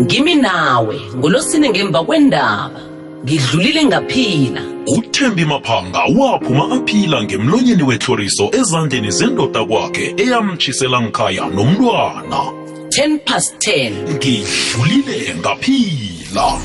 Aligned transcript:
ngimi 0.00 0.34
nawe 0.34 1.00
ngolosine 1.16 1.70
ngemva 1.70 2.04
kwendaba. 2.04 2.80
Ngidlulile 3.24 3.84
ngaphila. 3.84 4.62
Uthembi 4.86 5.44
maphanga 5.44 6.02
waphuma 6.18 6.74
aphila 6.76 7.22
ngemlonyeni 7.22 7.82
wetlhoriso 7.82 8.50
ezandleni 8.58 9.10
zendoda 9.10 9.64
kwakhe 9.64 10.14
eyamtshisela 10.16 11.00
nkhaya 11.00 11.46
nomntwana. 11.54 12.40
10 12.88 13.18
past 13.26 13.68
10 13.68 13.92
ngidlulile 14.14 15.34
ngaphila. 15.40 16.60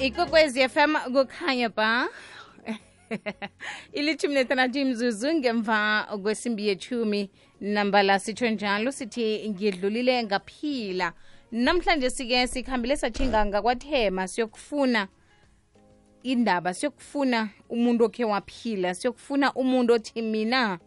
Ikwekwezi 0.00 0.68
fm 0.68 0.92
kukhanya 1.12 1.68
ba. 1.68 2.08
ilithumi 3.98 4.34
nethandathu 4.34 4.78
imzuzu 4.78 5.34
ngemva 5.34 6.06
kwesimbi 6.22 6.68
yethumi 6.68 7.30
nambala 7.60 8.18
sitsho 8.18 8.50
njalo 8.50 8.92
sithi 8.92 9.48
ngidlulile 9.48 10.24
ngaphila 10.24 11.12
namhlanje 11.52 12.10
sike 12.10 12.46
sikhambile 12.46 12.96
sathinga 12.96 13.46
ngakwathema 13.46 14.28
siyokufuna 14.28 15.08
indaba 16.22 16.74
siyokufuna 16.74 17.48
umuntu 17.68 18.04
okhe 18.04 18.24
waphila 18.24 18.94
siyokufuna 18.94 19.54
umuntu 19.54 19.92
othi 19.94 20.22
mina 20.22 20.78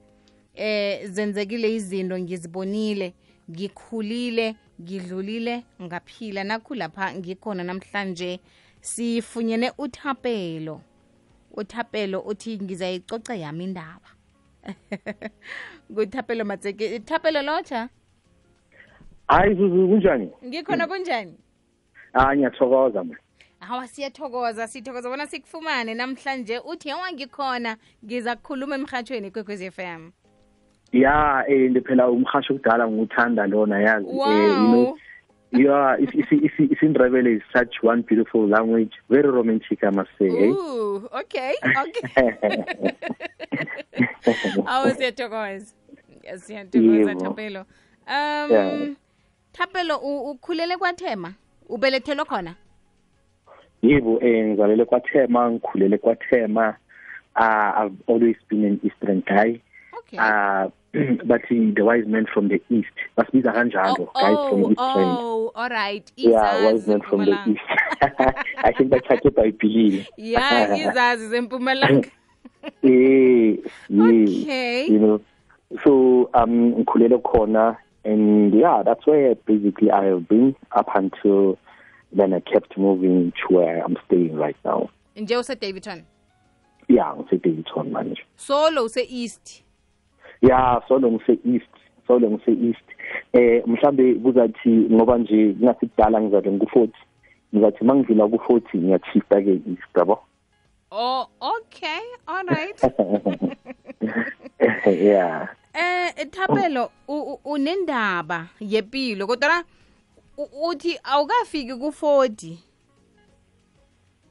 eh 0.55 1.09
zenzekile 1.09 1.75
izinto 1.75 2.19
ngizibonile 2.19 3.13
ngikhulile 3.51 4.55
ngidlulile 4.81 5.63
ngaphila. 5.81 6.43
Nakhulapha 6.43 7.13
ngikhona 7.13 7.63
namhlanje 7.63 8.39
sifunyene 8.81 9.71
uthapelo 9.77 10.81
uthapelo 11.53 12.19
uthi 12.19 12.59
ngizayicoce 12.59 13.39
yami 13.39 13.63
indaba. 13.63 14.09
Nguthapelo 15.91 16.45
matseke 16.45 16.99
thapelo 16.99 17.41
lotsha? 17.41 17.89
Hayi 19.27 19.55
zuzu 19.55 19.87
kunjani? 19.87 20.29
Ngikhona 20.45 20.87
kunjani? 20.87 21.37
Ah 22.13 22.35
ngiyathokoza 22.35 23.03
ma. 23.03 23.15
Hawa 23.59 23.87
siyathokoza 23.87 24.67
sithokoza 24.67 25.09
bona 25.09 25.27
sikufumane. 25.27 25.93
Namhlanje 25.93 26.59
uthi 26.59 26.89
yawa 26.89 27.11
ngikhona 27.11 27.77
ngiza 28.05 28.35
kukhuluma 28.35 28.75
emhatshweni 28.75 29.31
kwekwez 29.31 29.61
f 29.61 29.79
m. 29.79 30.11
Ya 30.91 31.45
eh 31.47 31.83
phela 31.83 32.09
umhasho 32.09 32.53
kudala 32.53 32.87
ngiwuthanda 32.87 33.47
lona 33.47 33.81
yazi 33.81 34.07
you 34.07 34.13
know. 34.13 34.85
wow 34.85 34.97
yeah 35.53 35.95
if, 35.99 36.09
if 36.15 36.31
in 36.59 36.69
isindebele 36.69 37.35
is 37.37 37.41
such 37.53 37.75
one 37.83 38.01
beautiful 38.01 38.47
language 38.47 38.91
very 39.09 39.29
romantic 39.29 39.83
i 39.83 39.89
must 39.91 40.09
say 40.19 40.27
eh? 40.27 40.49
Ooh, 40.51 41.07
okay 41.13 41.53
okay. 41.63 42.27
Awu 44.65 44.93
siyathokoza. 44.95 45.73
Siyathokoza 46.37 47.11
Yebo. 47.11 47.19
thapelo. 47.21 47.65
Um 48.07 48.51
Yeah. 48.51 48.89
thapelo 49.53 49.97
u- 49.97 50.29
ukhulele 50.31 50.77
kwathema? 50.77 51.33
Ubelethelwe 51.69 52.25
khona? 52.25 52.55
Yebo 53.81 54.19
eh 54.21 54.45
ngizalele 54.45 54.85
kwathema 54.85 55.51
ngikhulele 55.51 55.97
kwathema. 55.97 56.75
Uh, 57.35 57.85
i've 57.85 57.95
always 58.07 58.35
been 58.49 58.65
an 58.65 58.79
eastern 58.83 59.21
guy. 59.21 59.59
Okay. 59.99 60.19
Uh 60.19 60.69
bathi 60.93 61.75
the 61.75 61.83
wise 61.83 62.05
man 62.05 62.25
from 62.31 62.47
the 62.49 62.61
east. 62.69 62.87
Basibiza 63.17 63.51
kanjalo 63.53 64.13
guys 64.13 64.49
from 64.49 64.63
oh, 64.63 64.71
east 64.71 64.79
oh, 64.79 65.51
all 65.55 65.69
right. 65.69 66.11
Yeah 66.15 66.65
wise 66.65 66.87
man 66.87 67.01
from 67.01 67.25
the 67.25 67.37
east. 67.47 67.61
I 68.63 68.71
think 68.77 68.91
bathathe 68.91 69.27
ebhayibhilini 69.27 70.05
ya 70.17 70.77
izazi 70.77 71.27
zempumalanga 71.27 72.07
eh 72.83 73.57
yeah. 73.89 74.05
Okay. 74.05 74.87
You 74.87 74.99
know 74.99 75.19
so 75.83 76.29
um 76.33 76.73
ngikhulele 76.75 77.17
khona 77.17 77.77
and 78.05 78.53
yeah 78.53 78.83
that's 78.83 79.07
where 79.07 79.35
basically 79.35 79.89
i 79.89 80.05
have 80.05 80.27
been 80.27 80.55
up 80.75 80.89
until 80.95 81.57
then 82.11 82.33
i 82.33 82.39
kept 82.39 82.77
moving 82.77 83.31
to 83.31 83.55
where 83.55 83.83
i'm 83.83 83.97
staying 84.05 84.35
right 84.35 84.57
now. 84.65 84.89
Nje 85.15 85.35
use-davidton? 85.35 86.03
Yeah 86.87 87.15
ngise 87.15 87.37
Davidson 87.37 87.91
manje 87.91 88.21
solo 88.35 88.83
use-east 88.83 89.63
yeah 90.43 90.79
solo 90.87 91.11
ngise 91.11 91.39
east 91.45 91.73
solo 92.07 92.29
ngise 92.29 92.51
east. 92.51 92.87
Eh 93.33 93.63
mhlambe 93.67 94.13
kuzathi 94.15 94.69
ngoba 94.69 95.17
nje 95.17 95.53
kungasikudala 95.53 96.21
ngizabe 96.21 96.49
ngu40 96.51 96.89
ngizathi 97.55 97.83
mangidlula 97.85 98.25
ku40 98.25 98.77
ngiyachifta 98.77 99.41
ke 99.41 99.51
east 99.51 99.95
yabo? 99.97 100.19
Oh 100.91 101.27
okay 101.41 102.03
all 102.27 102.45
right. 102.45 102.79
Yeah. 104.85 105.47
Eh 105.73 106.27
thapelo 106.31 106.91
unendaba 107.45 108.47
yepilo 108.59 109.27
kodwa 109.27 109.63
uthi 110.37 110.99
awukafiki 111.03 111.73
ku-40 111.75 112.57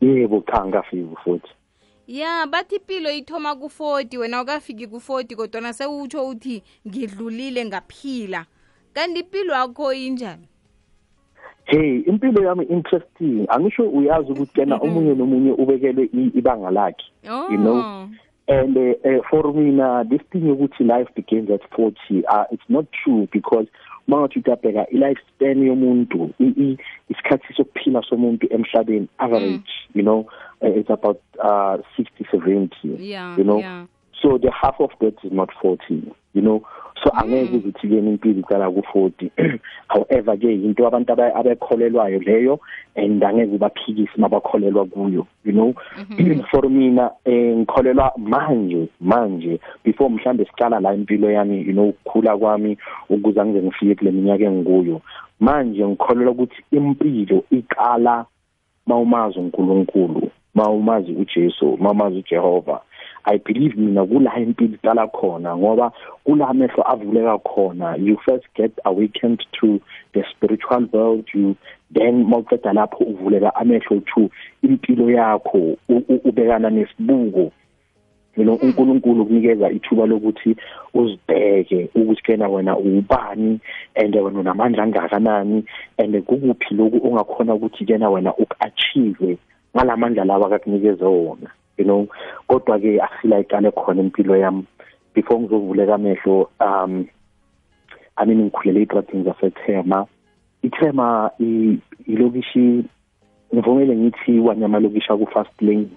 yebo 0.01 0.41
cha 0.41 0.67
ngafika 0.67 1.15
ku40 1.15 1.41
ya 2.07 2.47
bathi 2.47 2.77
impilo 2.77 3.11
ithoma 3.11 3.55
ku-40 3.57 4.19
wena 4.19 4.37
awukafiki 4.39 4.87
ku-40 4.87 5.37
kodwana 5.37 5.73
sewutsho 5.73 6.29
uthi 6.29 6.63
ngidlulile 6.89 7.65
ngaphila. 7.65 8.47
Kanti 8.95 9.21
impilo 9.21 9.55
yakho 9.55 9.93
injani? 9.93 10.49
Hey 11.65 11.99
impilo 12.07 12.43
yami 12.45 12.65
interesting. 12.65 13.47
Angisho 13.49 13.89
uyazi 13.91 14.33
ukuthi 14.33 14.55
kena 14.55 14.77
omunye 14.77 15.15
nomunye 15.15 15.53
ubekelwe 15.53 16.05
i- 16.13 16.33
ibanga 16.39 16.71
lakhe 16.71 17.05
oh 17.31 17.49
you 17.51 17.59
know? 17.59 18.09
And 18.49 18.77
uh, 18.77 18.95
uh, 19.05 19.23
for 19.31 19.55
mina 19.55 20.05
this 20.11 20.21
thing 20.33 20.51
ukuthi 20.51 20.85
life 20.85 21.09
begins 21.15 21.49
at 21.51 21.63
40 21.71 22.25
uh, 22.29 22.45
it's 22.51 22.69
not 22.69 22.87
true 23.05 23.29
because 23.33 23.67
mangathi 24.09 24.39
utapeka 24.39 24.87
i-life 24.91 25.21
span 25.29 25.67
yomuntu 25.67 26.31
isikhathi 27.09 27.55
sokuphila 27.57 28.03
somuntu 28.03 28.47
emhlabeni 28.51 29.09
average 29.19 29.73
you 29.95 30.03
know 30.03 30.27
uh, 30.63 30.77
it's 30.79 30.91
about 30.91 31.21
uh, 31.45 31.77
60 31.97 32.25
70 32.33 32.71
yeah 32.99 33.39
you 33.39 33.45
know. 33.45 33.59
yeah. 33.59 33.87
So 34.23 34.39
the 34.39 34.53
half 34.53 34.77
of 34.79 34.91
that 35.01 35.15
is 35.25 35.33
not 35.33 35.51
40 35.61 36.15
you 36.35 36.43
know. 36.43 36.63
So 37.03 37.11
angeke 37.11 37.57
ukuthi 37.57 37.89
ke 37.89 37.99
impilo 37.99 38.41
iqala 38.41 38.71
ku40 38.71 39.31
however 39.89 40.37
ke 40.37 40.53
into 40.53 40.87
abantu 40.87 41.13
aba- 41.13 41.35
abekholelwayo 41.35 42.21
leyo 42.21 42.61
and 42.95 43.23
angeke 43.23 43.59
baphikise 43.59 44.15
mabakholelwa 44.17 44.87
kuyo 44.87 45.27
you 45.45 45.53
know? 45.53 45.75
For 46.51 46.69
mina 46.71 47.11
eh, 47.25 47.57
ngikholelwa 47.57 48.13
manje 48.19 48.89
manje 49.01 49.61
before 49.85 50.11
mhlambe 50.11 50.45
siqala 50.45 50.81
la 50.81 50.95
impilo 50.95 51.31
yami 51.31 51.67
you 51.67 51.73
know 51.73 51.89
ukukhula 51.89 52.37
kwami 52.39 52.79
ukuze 53.11 53.45
ngize 53.45 53.63
ngifike 53.63 53.95
kule 53.95 54.11
minyaka 54.11 54.45
engikuyo 54.45 55.01
manje 55.41 55.87
ngikholelwa 55.87 56.33
ukuthi 56.33 56.63
impilo 56.71 57.45
iqala 57.51 58.27
mawumazi 58.87 59.39
uNkulunkulu 59.39 60.31
mawumazi 60.55 61.13
uJesu 61.13 61.77
mawumazi 61.81 62.17
uJehova. 62.17 62.81
I 63.25 63.39
believe 63.39 63.77
mina 63.77 64.05
kula 64.07 64.39
impilo 64.39 64.75
iqala 64.75 65.07
khona 65.09 65.57
ngoba 65.57 65.93
kula 66.25 66.49
amehlo 66.49 66.83
avuleka 66.93 67.39
khona. 67.39 67.97
You 67.99 68.17
first 68.25 68.47
get 68.55 68.73
awakened 68.85 69.45
to 69.61 69.81
the 70.15 70.25
spiritual 70.31 70.87
world 70.93 71.29
you 71.35 71.57
then 71.95 72.25
mawuqeda 72.25 72.73
lapho 72.73 73.05
uvuleka 73.05 73.55
amehlo 73.55 74.01
to 74.15 74.31
impilo 74.63 75.11
yakho 75.11 75.59
u- 75.89 76.05
u- 76.09 76.21
ubekana 76.25 76.71
nesibuko 76.71 77.53
you 78.37 78.45
know 78.45 78.55
uNkulunkulu 78.63 79.27
kunikeza 79.27 79.71
ithuba 79.71 80.07
lokuthi 80.07 80.57
uzibheke 80.95 81.89
ukuthi 81.95 82.23
kena 82.23 82.49
wena 82.49 82.79
ubani 82.79 83.61
and 83.95 84.17
wena 84.17 84.41
unamandla 84.41 84.83
angakanani 84.83 85.65
and 85.99 86.23
kukuphi 86.25 86.75
lokhu 86.75 87.07
ongakhona 87.09 87.55
ukuthi 87.55 87.85
kena 87.85 88.11
wena 88.11 88.35
ukuachieve 88.35 89.39
ngalamandla 89.77 90.25
lawa 90.25 90.47
akakunikeze 90.47 91.05
wona. 91.05 91.51
You 91.79 91.85
know 91.85 92.09
kodwa 92.49 92.79
ke 92.79 93.01
akusila 93.01 93.41
iqale 93.41 93.71
khona 93.71 94.03
impilo 94.03 94.37
yami. 94.37 94.65
Before 95.15 95.41
ngizovuleka 95.41 95.95
amehlo 95.95 96.49
um 96.61 97.09
I 98.17 98.25
mean 98.27 98.39
ngikhulele 98.51 98.83
eqathini 98.83 99.25
zasethema. 99.25 100.07
Ithema 100.63 101.31
i- 101.41 101.79
ilokishi 102.07 102.85
ngivumele 103.55 103.97
ngithi 103.97 104.39
wanyama 104.41 104.81
lokisha 104.81 105.17
ku 105.17 105.27
fast 105.27 105.63
lane 105.63 105.89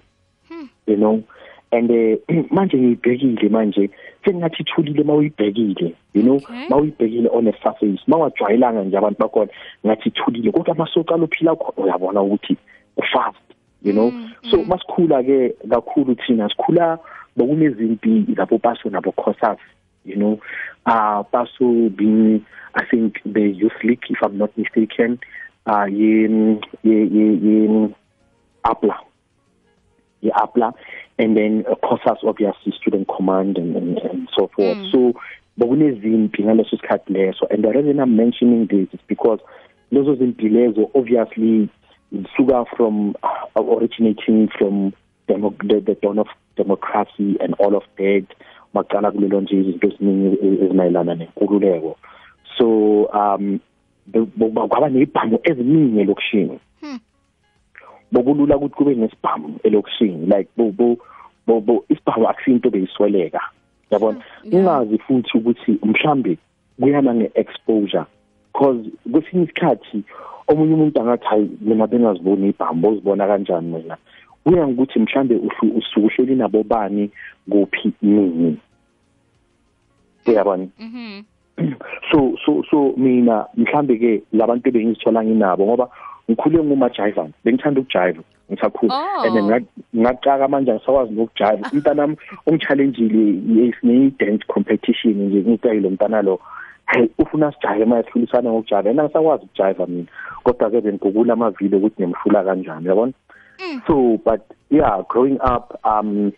you 0.86 0.96
know. 0.96 1.22
And 1.72 1.90
eh, 1.90 2.16
manje 2.50 2.76
ngiyibhekile 2.78 3.48
manje 3.48 3.90
sengathi 4.24 4.62
ithulile 4.62 5.04
mawuyibhekile 5.04 5.94
you 6.14 6.22
know. 6.22 6.36
Okay. 6.36 6.68
mawuyibhekile 6.68 7.28
on 7.32 7.48
a 7.48 7.52
surface 7.62 8.00
mawajwayelanga 8.06 8.84
nje 8.84 8.96
abantu 8.98 9.18
bakhona 9.18 9.50
ngathi 9.86 10.08
ithulile 10.08 10.52
kodwa 10.52 10.74
masoka 10.74 11.16
lophila 11.16 11.56
khona 11.56 11.84
uyabona 11.86 12.22
ukuthi 12.22 12.56
ufast. 12.96 13.45
You 13.86 13.92
know? 13.92 14.10
So 14.50 14.58
masikhula 14.64 15.22
ke 15.22 15.54
kakhulu 15.68 16.16
thina. 16.26 16.48
Sikhula 16.50 16.98
bokunezimpi 17.38 18.34
lapho 18.36 18.58
baso 18.60 18.90
nabo 18.90 19.14
khosas 19.14 19.58
you 20.04 20.16
know? 20.16 20.40
Uh 20.86 21.22
baso 21.32 21.94
being 21.96 22.44
i 22.74 22.84
think 22.84 23.16
the 23.24 23.42
youth 23.42 23.78
league 23.82 24.04
if 24.08 24.18
i'm 24.22 24.38
not 24.38 24.56
mistaken 24.58 25.18
uh 25.66 25.84
ye 25.84 26.28
ye 26.82 27.04
ye, 27.04 27.24
ye 27.46 27.94
apla. 28.64 28.96
ye-APLA 30.20 30.72
and 31.18 31.36
then 31.36 31.64
uh, 31.70 31.74
COSAS 31.76 32.18
obviously 32.24 32.72
student 32.80 33.08
command 33.08 33.58
and, 33.58 33.76
and, 33.76 33.98
and 33.98 34.28
so 34.36 34.50
forth. 34.54 34.78
Mm. 34.78 34.92
so 34.92 35.20
bokunezimpi 35.58 36.42
ngaleso 36.44 36.76
sikhathi 36.76 37.12
leso. 37.12 37.46
And 37.50 37.64
the 37.64 37.68
reason 37.68 38.00
I'm 38.00 38.16
mentioning 38.16 38.66
this 38.66 38.88
is 38.92 39.00
because 39.06 39.40
lezo 39.92 40.16
zimpi 40.16 40.50
lezo 40.50 40.90
obviously 40.94 41.68
suka 42.36 42.64
from 42.76 43.14
uh, 43.22 43.62
originating 43.62 44.48
from 44.48 44.92
demo, 45.28 45.54
the, 45.60 45.80
the 45.80 45.94
dawn 45.94 46.18
of 46.18 46.28
democracy 46.56 47.36
and 47.40 47.54
all 47.54 47.76
of 47.76 47.82
that 47.98 48.26
maqala 48.74 49.10
kulelo 49.10 49.40
nje 49.40 49.60
izinto 49.60 49.88
eziningi 49.88 50.64
ezimayelana 50.64 51.14
nenkululeko. 51.14 51.96
So 52.58 53.08
um 53.12 53.60
kwaba 54.68 54.88
nezibhamu 54.88 55.38
eziningi 55.42 56.00
elokushini 56.00 56.60
bokulula 58.12 58.56
ukuthi 58.56 58.74
kube 58.74 58.94
nesibhamu 58.94 59.58
elokushini 59.64 60.26
like 60.26 60.48
bo 60.56 60.70
bo 61.46 61.60
bo 61.60 61.84
isibhamu 61.88 62.28
akusinto 62.28 62.70
beyisweleka 62.70 63.40
yabona? 63.90 64.20
Ungazi 64.52 64.98
futhi 64.98 65.38
ukuthi 65.38 65.78
mhlambe 65.82 66.38
kuyana 66.80 67.14
ngeexposure 67.14 68.04
because 68.56 68.88
kwesinye 69.12 69.44
isikhathi 69.44 70.02
omunye 70.48 70.74
umuntu 70.74 71.00
angathi 71.00 71.26
hayi 71.26 71.50
mina 71.60 71.86
bengaziboni 71.86 72.48
ibhambo 72.48 72.88
uzibona 72.88 73.26
kanjani 73.26 73.72
mina? 73.72 73.96
Kuya 74.44 74.68
ngokuthi 74.68 74.98
mhlambe 74.98 75.34
usukuhleli 75.78 76.34
nabo 76.34 76.62
bani 76.62 77.10
kuphi 77.50 77.92
nini? 78.02 78.58
Uyabona? 80.26 80.66
Mhm 80.78 81.24
so 82.10 82.36
so 82.44 82.62
so 82.70 82.94
mina 82.96 83.46
mhlambe 83.56 83.96
ke 83.98 84.22
labantu 84.32 84.72
bengizithola 84.72 85.24
nginabo 85.24 85.64
ngoba 85.66 85.88
ngikhule 86.28 86.58
ngumajivan 86.64 87.32
bengithanda 87.44 87.80
ukujiva 87.80 88.22
ngisakhula. 88.50 88.94
Oh. 88.94 89.24
and 89.24 89.66
ngaqaka 89.96 90.48
manje 90.48 90.72
ngisakwazi 90.72 91.12
nokujiva 91.14 91.70
umntanami 91.72 92.16
ungichallengeile 92.46 93.24
yesine 93.56 94.12
dance 94.18 94.44
competition 94.46 95.14
nje 95.14 95.50
ngicayile 95.50 95.88
umntana 95.88 96.22
lo. 96.22 96.40
Hey 96.86 97.08
ufuna 97.18 97.52
sijaye 97.52 97.84
manje 97.84 98.06
sifilisana 98.06 98.50
ngokujiva 98.50 98.90
and 98.90 99.00
angisakwazi 99.00 99.44
ukujiva 99.44 99.86
mina. 99.86 100.06
Kodwa 100.42 100.70
ke 100.70 100.80
bengigugula 100.80 101.32
amavideo 101.32 101.78
ukuthi 101.78 102.02
ngimhlula 102.02 102.44
kanjani 102.44 102.86
yabona? 102.86 103.12
So 103.86 104.18
but 104.24 104.42
yeah 104.70 105.02
growing 105.08 105.38
up 105.40 105.78
um 105.84 106.32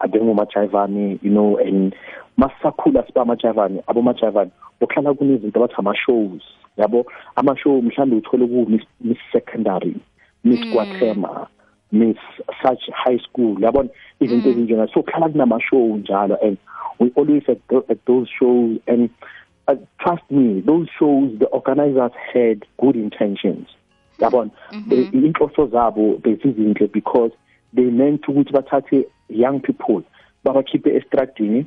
abengumajayivani 0.00 1.18
you 1.22 1.30
know 1.30 1.58
and 1.58 1.94
masakhula 2.36 3.06
siba 3.06 3.22
amajayivani 3.22 3.82
abomajayivani 3.86 4.50
bokuhlala 4.80 5.14
kunezinto 5.14 5.58
abathi 5.58 5.74
ama-shows 5.78 6.42
yabo? 6.76 7.06
Ama-show 7.36 7.82
mhlawumbe 7.82 8.16
uthole 8.16 8.46
ku 8.46 8.66
miss, 8.70 8.82
miss 9.00 9.18
secondary 9.32 9.96
miss 10.44 10.60
mm. 10.60 10.72
kwathema 10.72 11.46
miss 11.92 12.18
such 12.62 12.90
high 12.90 13.18
school 13.18 13.62
yabona? 13.62 13.88
Izinto 14.20 14.48
ezinjenga 14.48 14.88
so 14.94 15.02
kuhlala 15.02 15.28
kunama-show 15.28 15.96
njalo 15.96 16.36
and 16.42 16.58
we 16.98 17.10
always 17.16 17.42
at, 17.48 17.58
th 17.68 17.90
at 17.90 17.98
those 18.06 18.28
shows 18.38 18.78
and 18.86 19.10
uh, 19.68 19.76
trust 20.00 20.22
me 20.30 20.60
those 20.60 20.88
shows 20.98 21.38
the 21.38 21.46
organizers 21.46 22.12
had 22.32 22.64
good 22.80 22.96
intentions. 22.96 23.68
Yabona? 24.18 24.50
Eh, 24.90 25.08
inhloso 25.12 25.66
zabo 25.68 26.18
bezizinhle 26.20 26.92
because 26.92 27.32
they 27.72 27.84
meant 27.84 28.22
ukuthi 28.28 28.52
bathathe 28.52 29.04
young 29.28 29.60
people 29.60 30.02
babakhiphe 30.44 30.86
estradini 31.00 31.66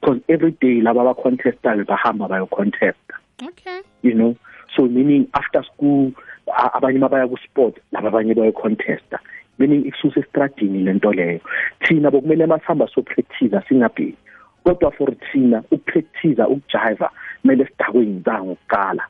because 0.00 0.20
every 0.28 0.52
day 0.52 0.80
laba 0.80 1.00
abacontestayo 1.02 1.84
bahamba 1.84 2.28
bayocontesta. 2.28 3.14
Okay. 3.42 3.80
You 4.02 4.14
know? 4.14 4.36
So 4.76 4.82
meaning 4.86 5.28
after 5.34 5.62
school 5.64 6.12
a- 6.48 6.70
abanye 6.80 6.98
mabaya 6.98 7.28
ku-sport 7.28 7.78
laba 7.92 8.10
abanye 8.10 8.34
bayocontesta. 8.34 9.18
Meaning 9.58 9.84
ikususe 9.86 10.20
estradini 10.20 10.84
lento 10.84 11.12
leyo. 11.12 11.40
Thina 11.86 12.10
bokumele 12.10 12.46
masihamba 12.46 12.88
sopractice 12.92 13.50
singabheki. 13.68 14.16
Kodwa 14.64 14.90
for 14.90 15.14
thina 15.32 15.62
ukupractice 15.70 16.42
ukujiva 16.42 17.10
kumele 17.42 17.66
sidakwe 17.66 18.00
yinzanga 18.06 18.52
ukuqala 18.52 19.04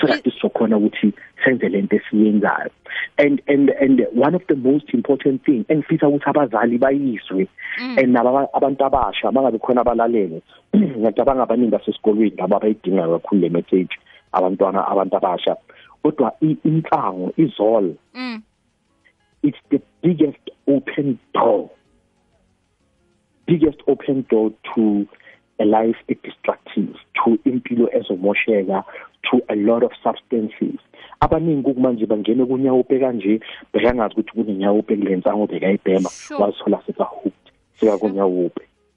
so 0.00 0.06
that 0.06 0.22
sizokhona 0.24 0.76
ukuthi 0.76 1.12
senze 1.44 1.68
lento 1.68 1.96
esiyenzayo. 1.96 2.70
And 3.18 3.42
and 3.48 3.70
and 3.70 4.06
one 4.12 4.34
of 4.34 4.42
the 4.48 4.56
most 4.56 4.94
important 4.94 5.44
thing 5.44 5.64
engifisa 5.68 6.08
ukuthi 6.08 6.30
abazali 6.30 6.78
bayizwe 6.78 7.48
and 7.78 8.12
naba 8.12 8.48
abantu 8.54 8.84
abasha 8.84 9.32
bangabe 9.32 9.58
khona 9.58 9.80
abalalele 9.80 10.42
ngiyacabanga 10.74 11.42
abaningi 11.42 11.70
basesikolweni 11.70 12.36
laba 12.36 12.56
abayidinga 12.56 13.08
kakhulu 13.08 13.40
le 13.40 13.48
message 13.48 13.98
abantwana 14.32 14.86
abantu 14.88 15.16
abasha. 15.16 15.56
Kodwa 16.02 16.32
inhlango 16.40 17.32
izol 17.36 17.94
mm. 18.14 18.42
it's 19.42 19.58
the 19.70 19.80
biggest 20.02 20.50
open 20.66 21.18
door. 21.34 21.70
Biggest 23.48 23.80
open 23.86 24.24
door 24.30 24.50
to 24.74 25.06
a 25.58 25.64
life 25.64 25.96
destructive 26.08 26.94
to 27.24 27.38
impilo 27.44 27.88
ezomosheka 27.98 28.84
to 29.30 29.40
a 29.48 29.56
lot 29.56 29.82
of 29.82 29.92
substances. 30.04 30.78
Abaningi 31.20 31.62
kumanje 31.74 32.06
bangene 32.06 32.44
kunyawo 32.46 32.84
kanje 32.84 33.40
bekangazi 33.72 34.14
ukuthi 34.14 34.32
kunenyawo 34.32 34.82
kulensango 34.82 35.46
bekayibhema 35.46 36.10
Sure. 36.10 36.40
wazithola 36.44 36.82
sekahooked 36.86 37.32
sekakunyawo 37.80 38.50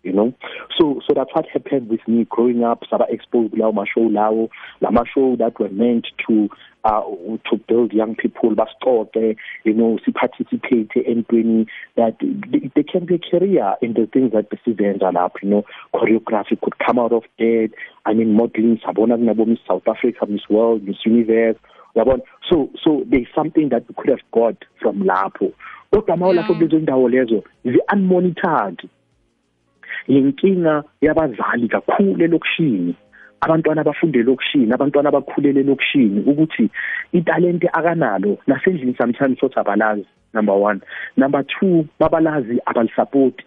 you 0.03 0.11
know? 0.11 0.33
So 0.77 1.01
so 1.07 1.13
that's 1.15 1.29
what 1.33 1.45
happened 1.47 1.89
with 1.89 2.07
me 2.07 2.25
growing 2.29 2.63
up 2.63 2.83
saba 2.89 3.05
exposed 3.09 3.53
kulawo 3.53 3.73
mashow 3.73 4.09
lawo 4.09 4.49
lama 4.81 5.03
show 5.13 5.35
that 5.37 5.59
were 5.59 5.69
meant 5.69 6.07
to 6.27 6.49
uh 6.83 7.01
to 7.49 7.57
build 7.67 7.93
young 7.93 8.15
people 8.15 8.55
basixoxe 8.55 9.35
you 9.63 9.73
know 9.73 9.99
si 10.03 10.11
participate 10.11 10.89
entweni 11.07 11.67
that 11.95 12.19
th- 12.19 12.71
there 12.73 12.83
can 12.83 13.05
be 13.05 13.15
a 13.15 13.19
career 13.19 13.75
in 13.81 13.93
the 13.93 14.07
things 14.07 14.31
that 14.31 14.49
besizenza 14.49 15.11
lapho 15.11 15.43
you 15.43 15.49
know? 15.49 15.65
Choreography 15.93 16.59
could 16.61 16.77
come 16.79 16.97
out 16.99 17.13
of 17.13 17.23
that. 17.37 17.69
I 18.05 18.13
mean 18.13 18.33
modeling 18.33 18.79
sabona 18.85 19.17
kunabo 19.17 19.45
miss 19.47 19.59
south 19.67 19.87
africa 19.87 20.25
miss 20.27 20.49
world 20.49 20.83
miss 20.83 20.97
universe 21.05 21.57
yabona? 21.95 22.21
So 22.49 22.69
so 22.83 23.03
there's 23.07 23.27
something 23.35 23.69
that 23.69 23.87
we 23.87 23.95
could 23.95 24.09
have 24.09 24.31
got 24.33 24.55
from 24.81 25.03
lapho. 25.03 25.53
Kodwa 25.93 26.17
mawulapho 26.17 26.53
kulezo 26.55 26.79
ndawo 26.79 27.09
lezo 27.09 27.43
zi 27.65 27.79
unmonitored 27.93 28.89
yinkinga 30.07 30.83
yabazali 31.01 31.67
kakhulu 31.67 32.23
elokushini 32.23 32.95
abantwana 33.41 33.81
abafunde 33.81 34.19
elokushini 34.19 34.73
abantwana 34.73 35.09
abakhulele 35.09 35.59
elokushini 35.59 36.19
ukuthi 36.31 36.69
italente 37.13 37.67
akanalo 37.73 38.37
nasendlini 38.47 38.95
sometimes 38.97 39.39
sothi 39.39 39.59
abalazi 39.59 40.05
number 40.33 40.53
one. 40.53 40.81
Number 41.17 41.43
two 41.43 41.87
babalazi 41.99 42.59
abalisupport 42.65 43.41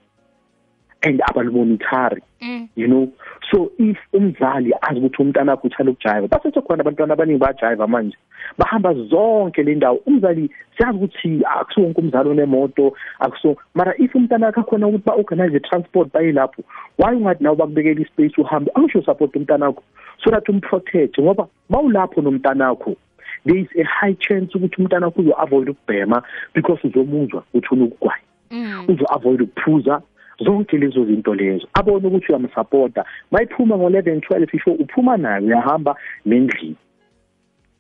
and 1.05 1.21
abalmonitari 1.21 2.23
mm. 2.43 2.69
you 2.75 2.89
know. 2.89 3.13
So 3.51 3.71
if 3.79 3.97
umzali 4.13 4.73
azi 4.83 5.01
ukuthi 5.01 5.23
umntana 5.23 5.53
wakhe 5.53 5.69
uthanda 5.69 5.93
ukujiva 5.93 6.29
basethe 6.29 6.61
khona 6.61 6.81
abantwana 6.81 7.15
abaningi 7.15 7.39
bayajiva 7.39 7.87
manje. 7.87 8.17
Bahamba 8.59 8.95
zonke 8.95 9.63
le 9.63 9.75
ndawo. 9.75 10.01
Umzali 10.07 10.51
siyazi 10.77 10.99
ukuthi 10.99 11.45
akusiwo 11.45 11.87
wonke 11.87 12.01
umzali 12.01 12.29
onemoto 12.31 12.93
akuso 13.21 13.57
mara 13.75 13.95
if 13.99 14.15
umntana 14.15 14.47
wakhe 14.47 14.61
akhona 14.61 14.87
ukuthi 14.87 15.05
ba-organize 15.05 15.61
transport 15.61 16.13
baye 16.13 16.33
lapho 16.33 16.63
why 16.99 17.15
ungathi 17.15 17.45
nawe 17.45 17.57
bakubekela 17.57 18.01
ispace 18.01 18.41
uhambe? 18.41 18.71
Angisho 18.75 19.03
support 19.05 19.37
umntana 19.37 19.67
wakho. 19.67 19.83
So 20.25 20.31
that 20.31 20.49
umprotect 20.49 21.19
ngoba 21.21 21.49
mawulapho 21.71 22.23
nomntana 22.23 22.69
wakho 22.75 22.97
there 23.45 23.59
is 23.59 23.69
a 23.77 23.85
high 23.85 24.17
chance 24.21 24.55
ukuthi 24.55 24.77
umntana 24.79 25.07
wakho 25.07 25.21
uzo-avoid 25.21 25.69
ukubhema 25.69 26.23
because 26.55 26.81
uzomuzwa 26.85 27.45
uthuna 27.55 27.85
ukugwaya. 27.85 28.23
Mm. 28.51 28.85
Uzo-avoid 28.89 29.43
ukuphuza 29.43 30.03
zonke 30.41 30.79
lezo 30.79 31.05
zinto 31.05 31.35
lezo. 31.35 31.69
Abone 31.75 32.07
ukuthi 32.07 32.33
uyamsupporta. 32.33 33.05
Mayiphuma 33.31 33.77
ngo-11 33.77 34.21
12 34.21 34.57
isho 34.57 34.73
uphuma 34.73 35.17
nayo 35.17 35.47
uyahamba 35.47 35.97
nendlini. 36.27 36.77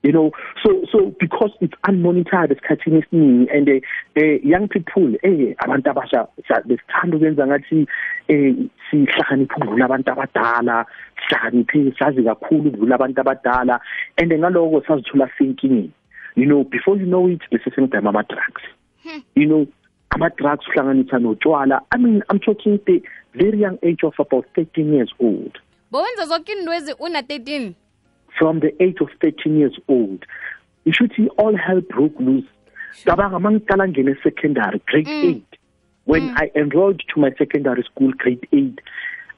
You 0.04 0.12
know 0.12 0.32
so 0.62 0.84
so 0.92 1.14
because 1.18 1.52
it's 1.62 1.72
unmonitored 1.88 2.50
esikhathini 2.52 3.02
esiningi 3.02 3.48
and 3.56 3.68
uh, 3.70 4.20
uh, 4.20 4.36
young 4.42 4.68
people 4.68 5.16
eh 5.22 5.54
abantu 5.64 5.90
abasha 5.90 6.28
besithanda 6.66 7.16
ukwenza 7.16 7.46
ngathi 7.46 7.86
eh 8.28 8.54
sihlakaniphe 8.90 9.54
ukudlula 9.56 9.84
abantu 9.84 10.12
abadala 10.12 10.86
sihlakaniphe 11.16 11.94
sazi 11.98 12.22
kakhulu 12.22 12.68
ukudlula 12.68 12.94
abantu 12.94 13.20
abadala 13.20 13.80
and 14.18 14.32
ngaloko 14.32 14.82
sazithola 14.86 15.30
sinkingeni 15.38 15.90
you 16.36 16.44
know 16.44 16.64
before 16.64 17.00
you 17.00 17.06
know 17.06 17.26
it 17.28 17.40
bese 17.50 17.70
sengibhema 17.70 18.10
ama 18.10 18.22
drugs 18.22 18.62
you 19.34 19.46
know 19.46 19.66
ama-drugs 20.14 20.68
uhlanganisa 20.68 21.18
notshwala 21.18 21.82
i 21.90 21.98
mean 21.98 22.22
i'm 22.30 22.38
talking 22.38 22.78
the 22.86 23.02
very 23.34 23.60
young 23.60 23.78
age 23.82 24.02
of 24.04 24.14
about 24.18 24.46
13 24.54 24.94
years 24.94 25.10
old. 25.18 25.58
Bowenza 25.90 26.26
zonke 26.26 26.52
indwezi 26.52 26.94
una-13 26.98 27.72
from 28.38 28.60
the 28.60 28.74
age 28.84 29.00
of 29.00 29.10
13 29.20 29.58
years 29.58 29.80
old. 29.88 30.26
Ishuthi 30.86 31.28
all 31.38 31.56
hell 31.56 31.80
broke 31.80 32.20
loose. 32.20 32.48
Cabanga 33.04 33.38
mangiqala 33.38 33.88
ngene 33.88 34.16
secondary 34.22 34.80
grade 34.86 35.08
mm. 35.08 35.24
8 35.24 35.42
when 36.04 36.22
mm. 36.22 36.36
i 36.36 36.50
enrolled 36.54 37.02
to 37.08 37.20
my 37.20 37.30
secondary 37.38 37.82
school 37.82 38.12
grade 38.12 38.46
8 38.52 38.80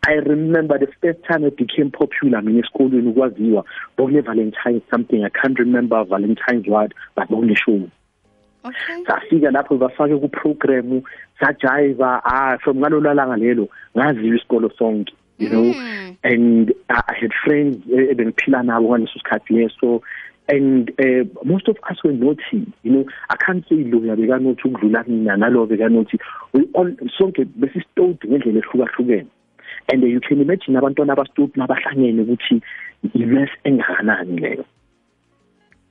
I 0.09 0.12
remember 0.12 0.78
the 0.78 0.88
first 1.00 1.25
time 1.25 1.45
I 1.45 1.50
became 1.50 1.90
popular 1.90 2.42
mina 2.42 2.59
esikolweni 2.61 3.09
ukwaziwa 3.09 3.64
bokune 3.97 4.21
Valentine 4.21 4.80
something 4.90 5.25
I 5.25 5.30
can't 5.30 5.59
remember 5.59 6.04
Valentine's 6.04 6.66
what 6.68 6.92
but 7.16 7.28
bokune 7.28 7.56
show 7.56 7.88
okay. 8.66 9.04
Safika 9.04 9.50
lapho 9.50 9.78
bafake 9.78 10.20
ku 10.20 10.28
program 10.28 11.02
sajiva 11.40 12.20
ah 12.25 12.56
from 12.62 12.78
ngalolu 12.78 13.14
langa 13.14 13.37
lelo 13.37 13.68
ngaziwa 13.96 14.37
isikolo 14.37 14.70
sonke 14.78 15.12
you 15.38 15.49
know. 15.49 15.62
Mm. 15.62 16.16
and 16.25 16.73
I, 16.88 17.02
I 17.08 17.14
had 17.20 17.32
friends 17.44 17.78
eh, 17.90 18.11
ebengiphila 18.12 18.62
nabo 18.62 18.88
ngaleso 18.88 19.18
sikhathi 19.18 19.54
leso. 19.54 20.02
And 20.49 20.90
uh, 21.00 21.25
most 21.44 21.66
of 21.68 21.76
us 21.90 22.02
were 22.04 22.12
naughty 22.12 22.73
you 22.82 22.92
know. 22.92 23.04
I 23.28 23.37
can't 23.37 23.66
say 23.68 23.76
loya 23.76 24.16
bekanothi 24.16 24.62
ukudlula 24.64 25.06
mina 25.08 25.37
nalo 25.37 25.66
bekanothi 25.66 26.18
we 26.52 26.64
all 26.75 26.90
sonke 27.18 27.44
besistowed 27.44 28.18
ngendlela 28.25 28.62
ehlukahlukene. 28.62 29.26
And 29.88 30.02
uh, 30.02 30.06
you 30.06 30.20
can 30.20 30.40
imagine 30.40 30.75
abantwana 30.75 31.12
abastowed 31.16 31.52
nabahlangene 31.56 32.23
ukuthi 32.23 32.62
imess 33.14 33.50
engakanani 33.64 34.40
leyo. 34.40 34.64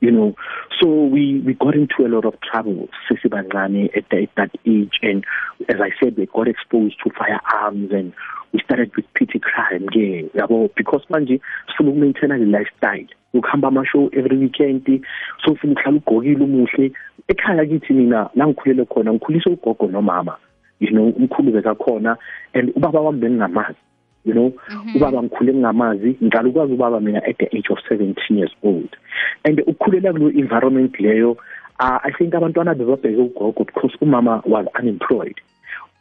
You 0.05 0.11
know. 0.11 0.35
So 0.79 0.87
we 1.05 1.41
we 1.45 1.53
got 1.55 1.73
into 1.75 2.05
a 2.05 2.09
lot 2.15 2.25
of 2.25 2.35
trouble 2.41 2.87
sisibancane 3.09 3.89
at, 3.97 4.05
the- 4.11 4.23
at 4.23 4.29
that 4.37 4.51
age. 4.65 4.99
And 5.01 5.25
as 5.69 5.77
i 5.81 5.89
said 5.99 6.17
we 6.17 6.25
got 6.27 6.47
exposed 6.47 6.97
to 7.03 7.09
firearms 7.17 7.91
and 7.91 8.13
we 8.53 8.59
started 8.65 8.91
with 8.95 9.05
petty 9.17 9.39
crime 9.39 9.87
ke 9.87 10.29
yabo? 10.37 10.69
Because 10.75 11.03
manje 11.09 11.41
sifuna 11.67 11.89
ukumaintain 11.91 12.37
le 12.39 12.45
lifestyle. 12.57 13.07
Ukuhamba 13.33 13.67
ama 13.67 13.83
show 13.85 14.09
every 14.13 14.37
weekend 14.37 14.85
so 15.43 15.51
ufuna 15.53 15.73
uhlala 15.73 15.97
ugqokile 15.99 16.43
umuhle. 16.43 16.91
Ekhaya 17.27 17.65
kithi 17.65 17.93
mina 17.93 18.29
la 18.35 18.45
ngikhulele 18.47 18.85
khona 18.85 19.13
ngikhulisa 19.13 19.49
ugogo 19.49 19.87
nomama. 19.87 20.37
You 20.79 20.91
know 20.91 21.11
umkhulu 21.11 21.51
bekakhona 21.51 22.17
and 22.53 22.69
ubaba 22.75 22.99
wami 22.99 23.19
bengingamazi 23.21 23.75
you 24.25 24.33
know 24.33 24.53
ubaba 24.95 25.23
ngikhule 25.23 25.53
ngingamazi 25.53 26.17
ngiqala 26.23 26.49
ukwazi 26.49 26.73
ubaba 26.73 26.99
mina 26.99 27.23
at 27.23 27.37
the 27.37 27.57
age 27.57 27.69
of 27.69 27.79
17 27.89 28.15
years 28.29 28.51
old. 28.63 28.89
And 29.43 29.59
ukukhulela 29.59 30.13
kulo 30.13 30.29
environment 30.29 30.99
leyo 30.99 31.31
uh, 31.79 31.99
i 32.03 32.11
think 32.11 32.33
abantwana 32.33 32.75
bebabheke 32.75 33.21
ugogo 33.21 33.65
because 33.65 33.97
umama 34.01 34.41
was 34.45 34.67
unemployed. 34.79 35.41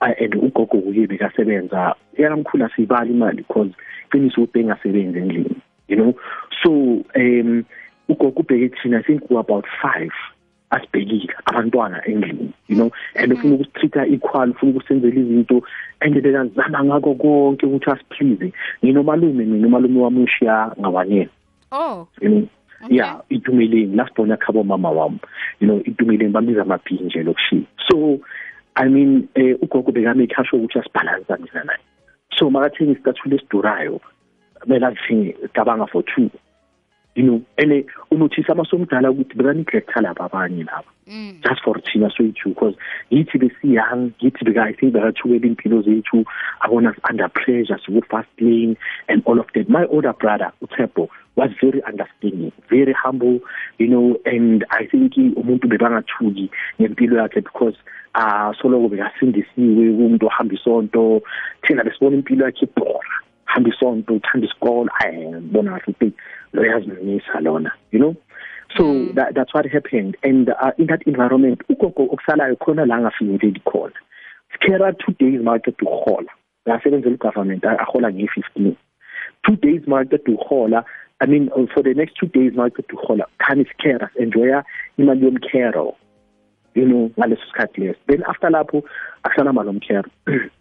Uh, 0.00 0.14
and 0.20 0.34
ugogo 0.34 0.80
kuye 0.80 1.06
bekasebenza. 1.06 1.94
Yakamkhulu 2.18 2.64
asibali 2.64 3.10
imali 3.10 3.36
because 3.36 3.72
qiniso 4.10 4.42
ubengasebenzi 4.42 5.18
endlini 5.18 5.56
you 5.88 5.96
know. 5.96 6.14
So 6.62 6.70
um 7.16 7.64
ugogo 8.08 8.40
ubheke 8.40 8.68
thina 8.82 8.98
i 8.98 9.02
think 9.02 9.30
we 9.30 9.36
about 9.36 9.64
5 9.82 10.10
asibhekile 10.74 11.34
abantwana 11.44 12.02
endlini 12.06 12.52
you 12.68 12.76
know? 12.76 12.90
And 13.14 13.32
ufuna 13.32 13.54
ukusitreata 13.54 14.06
equal 14.06 14.50
ufuna 14.50 14.72
ukusenzela 14.72 15.20
izinto 15.20 15.62
and 16.00 16.14
bekazama 16.22 16.84
ngako 16.84 17.14
konke 17.14 17.66
ukuthi 17.66 17.90
asiplease 17.90 18.52
nginomalume 18.84 19.44
mina 19.44 19.66
umalume 19.66 20.00
wami 20.00 20.22
ushiya 20.22 20.72
ngawanele 20.80 21.28
oh. 21.72 22.08
You 22.20 22.28
know? 22.28 22.48
Okay. 22.84 22.96
yeah 22.96 23.20
itumeleni 23.28 23.96
lasibona 23.96 24.36
khabo 24.36 24.64
mama 24.64 24.90
wami. 24.90 25.18
You 25.60 25.68
know 25.68 25.80
itumeleni 25.84 26.32
bambiza 26.32 26.62
amabhinje 26.62 27.22
lokushi 27.22 27.66
so 27.88 28.18
i 28.74 28.88
mean 28.88 29.28
eh 29.34 29.56
ugogo 29.62 29.92
bekamake 29.92 30.34
sure 30.44 30.62
ukuthi 30.62 30.78
asibhalansa 30.78 31.36
mina 31.36 31.64
naye. 31.64 31.78
So 32.38 32.50
makathenga 32.50 32.92
isicathulo 32.92 33.36
esidurayo 33.36 34.00
kumele 34.60 34.86
azithengi 34.86 35.34
cabanga 35.54 35.86
for 35.86 36.02
two. 36.02 36.30
You 37.14 37.22
know 37.22 37.40
ene 37.56 37.86
unothisa 38.10 38.52
amasomdala 38.52 39.10
ukuthi 39.10 39.34
bekaneglect 39.34 39.96
laba 39.96 40.24
abanye 40.24 40.64
laba 40.64 40.90
mm. 41.06 41.40
just 41.42 41.62
for 41.62 41.82
thina 41.82 42.10
swethu 42.10 42.48
because 42.48 42.76
yithi 43.10 43.38
besiyang 43.38 44.10
yithi 44.20 44.44
beka 44.44 44.62
i 44.62 44.72
think 44.72 44.92
bekathukela 44.92 45.46
impilo 45.46 45.82
zethu 45.82 46.24
abona 46.60 46.90
us 46.90 46.96
under 47.10 47.28
pressure 47.28 47.78
siku 47.86 48.02
fast 48.02 48.40
lane 48.40 48.76
and 49.08 49.22
all 49.26 49.38
of 49.38 49.46
that 49.52 49.68
my 49.68 49.84
older 49.84 50.12
brother 50.12 50.52
uThebo 50.62 51.08
was 51.36 51.50
very 51.60 51.82
understanding 51.82 52.52
very 52.68 52.92
humble 52.92 53.40
you 53.78 53.86
know 53.86 54.16
and 54.24 54.64
i 54.70 54.86
think 54.86 55.16
umuntu 55.16 55.68
bebangathuki 55.68 56.50
ngempilo 56.80 57.18
yakhe 57.18 57.40
because 57.40 57.78
ah 58.14 58.52
soloko 58.62 58.88
bekasindisiwe 58.88 59.90
umuntu 59.90 60.26
ohamba 60.26 60.54
isonto 60.54 61.22
thina 61.62 61.84
besibona 61.84 62.16
impilo 62.16 62.44
yakhe 62.44 62.66
ibhora 62.66 63.14
hamba 63.54 63.70
isonto 63.70 64.14
uthanda 64.14 64.46
isikole 64.46 64.90
ayibona 64.98 65.78
kahle 65.78 66.12
lo 66.54 66.62
yazimisa 66.62 67.40
lona 67.42 67.72
you 67.92 67.98
know? 67.98 68.16
So 68.76 68.82
mm. 68.84 69.14
that, 69.14 69.34
that's 69.34 69.52
what 69.54 69.66
happened. 69.66 70.16
And 70.22 70.48
uh, 70.50 70.72
in 70.78 70.86
that 70.86 71.02
environment 71.06 71.60
ugogo 71.68 72.08
okusalayo 72.10 72.56
khona 72.56 72.86
la 72.86 72.96
ngafinyeleli 72.98 73.60
khona. 73.64 73.92
Sikhera 74.52 74.92
two 74.98 75.12
days 75.18 75.40
market 75.42 75.76
uhola 75.78 76.30
ngasebenzela 76.68 77.18
government 77.18 77.62
ahola 77.64 78.10
nge-15 78.12 78.76
two 79.46 79.56
days 79.56 79.82
market 79.86 80.24
uhola 80.26 80.84
i 81.20 81.26
mean 81.26 81.50
uh, 81.56 81.66
for 81.74 81.82
the 81.82 81.92
next 81.94 82.14
two 82.16 82.26
days 82.26 82.52
market 82.54 82.86
uhola 82.88 83.26
khani 83.38 83.64
sikhera 83.64 84.08
enjoya 84.20 84.64
imali 84.98 85.24
yomkhero 85.26 85.94
you 86.74 86.86
know 86.86 87.10
ngaleso 87.18 87.42
sikhathi 87.52 87.80
leso. 87.80 87.98
Then 88.08 88.22
after 88.28 88.48
lapho 88.50 88.82
akuhlala 89.24 89.52
mali 89.52 89.68
yomkhero. 89.68 90.10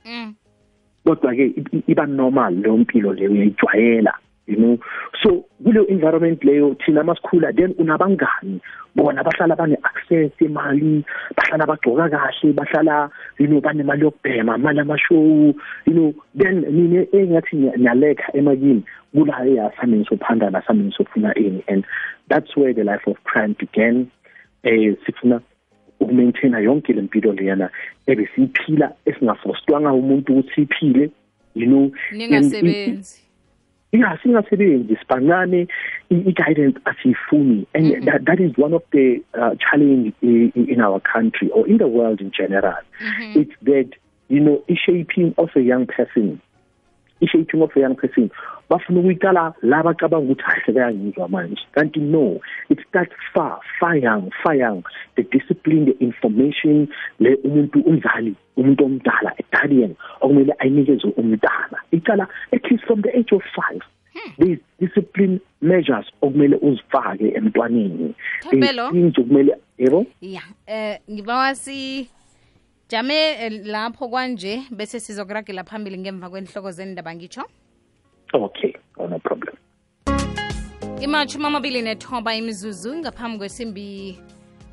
Mm. 0.06 0.36
kodwa 1.06 1.36
ke 1.36 1.46
i- 1.46 1.66
i- 1.78 1.84
iba 1.88 2.06
normal 2.06 2.54
leyo 2.54 2.78
mpilo 2.78 3.14
leyo 3.14 3.32
uyayijwayela 3.32 4.14
you 4.48 4.58
know. 4.58 4.78
So 5.22 5.46
kuleyo 5.64 5.88
environment 5.88 6.44
leyo 6.44 6.76
thina 6.86 7.04
masikhula 7.04 7.56
then 7.56 7.74
unabangani? 7.80 8.62
Bona 8.96 9.24
bahlala 9.24 9.56
bane 9.56 9.78
access 9.84 10.32
imali 10.40 11.04
bahlala 11.36 11.66
bagcoka 11.66 12.10
kahle 12.10 12.54
bahlala 12.54 13.10
you 13.40 13.48
know 13.48 13.62
banemali 13.62 14.02
yokubhema 14.04 14.58
mali 14.58 14.80
amashow 14.80 15.54
you 15.86 15.94
know. 15.94 16.14
Then 16.36 16.62
nine 16.62 17.08
engathi 17.14 17.56
nyalekha 17.78 18.34
emakini 18.34 18.84
kula 19.14 19.46
eyasamini 19.46 20.06
sophandana 20.06 20.62
samini 20.68 20.92
sofuna 20.92 21.34
ini 21.36 21.64
and 21.68 21.86
that's 22.30 22.56
where 22.56 22.74
the 22.74 22.84
life 22.84 23.08
of 23.08 23.18
crime 23.24 23.56
began. 23.60 24.12
Eh 24.64 24.96
sifuna 25.06 25.42
ukumaintaina 26.00 26.60
yonke 26.60 26.94
lempilo 26.94 27.34
leyana 27.34 27.70
ebesiphila 28.08 28.94
esingafostwanga 29.06 29.94
umuntu 29.94 30.34
ukuthi 30.40 30.62
iphile 30.62 31.10
you 31.56 31.68
know. 31.68 31.92
Ningasebenzi. 32.12 33.24
Yeah 33.94 34.18
singasebenzi 34.24 34.96
sibancane 35.02 35.68
i-guidance 36.10 36.80
asiyifuni 36.86 37.66
and 37.74 37.86
Mhm. 37.92 38.06
that, 38.06 38.26
that 38.26 38.40
is 38.40 38.52
one 38.58 38.74
of 38.74 38.84
the 38.92 39.22
uh, 39.40 39.54
challenge 39.66 40.14
in, 40.22 40.52
in 40.56 40.82
our 40.82 41.00
country 41.00 41.50
or 41.52 41.68
in 41.68 41.78
the 41.78 41.88
world 41.88 42.20
in 42.22 42.32
general 42.32 42.82
Mhm. 43.02 43.36
it's 43.42 43.56
that 43.62 43.90
you 44.30 44.40
know 44.40 44.64
i-shaping 44.70 45.34
of 45.38 45.50
a 45.56 45.62
young 45.62 45.86
person 45.86 46.40
i-shaping 47.24 47.62
of 47.62 47.76
a 47.76 47.80
young 47.80 47.96
person 47.96 48.30
bafuna 48.70 49.00
ukuyikala 49.00 49.54
la 49.62 49.84
bacabanga 49.84 50.26
ukuthi 50.26 50.44
hahle 50.44 50.74
bayangizwa 50.74 51.28
manje. 51.28 51.62
Kanti 51.74 52.00
no 52.00 52.40
it 52.70 52.80
starts 52.90 53.14
far 53.34 53.60
far 53.80 53.96
young 53.98 54.32
far 54.44 54.56
young. 54.56 54.84
The 55.16 55.24
discipline 55.24 55.86
the 55.86 55.98
information 56.04 56.88
le 57.20 57.36
umuntu 57.44 57.80
umzali 57.86 58.36
umuntu 58.58 58.86
omdala 58.86 59.34
a 59.40 59.44
guardian 59.52 59.96
okumele 60.22 60.54
ayinikeze 60.60 61.08
umntana. 61.18 61.78
Icala 61.92 62.28
at 62.52 62.72
least 62.72 62.86
from 62.86 63.02
the 63.02 63.16
age 63.18 63.32
of 63.32 63.42
five. 63.56 63.82
These 64.38 64.60
discipline 64.80 65.40
measures 65.62 66.06
okumele 66.22 66.56
uzifake 66.56 67.34
emntwaneni. 67.36 68.16
Thapelo? 68.42 68.92
things 68.92 69.18
okumele 69.18 69.56
yebo? 69.78 70.06
Ya 70.22 70.42
eh 70.68 71.00
ngibawa 71.12 71.56
si 71.56 72.10
jame 72.94 73.16
eh, 73.16 73.66
lapho 73.66 74.08
kwanje 74.10 74.64
bese 74.72 75.00
sizokuragela 75.00 75.64
phambili 75.64 75.98
ngemva 75.98 76.30
kwenhloko 76.30 76.72
zendaba 76.72 77.16
ngitsho? 77.16 77.44
Okay 78.34 78.74
oh, 78.98 79.08
no 79.08 79.20
problem. 79.20 79.56
Imatshumi 81.02 81.46
amabili 81.46 81.82
nethoba 81.82 82.36
imizuzu 82.36 82.96
ngaphambi 82.96 83.38
kwesimbi 83.38 84.20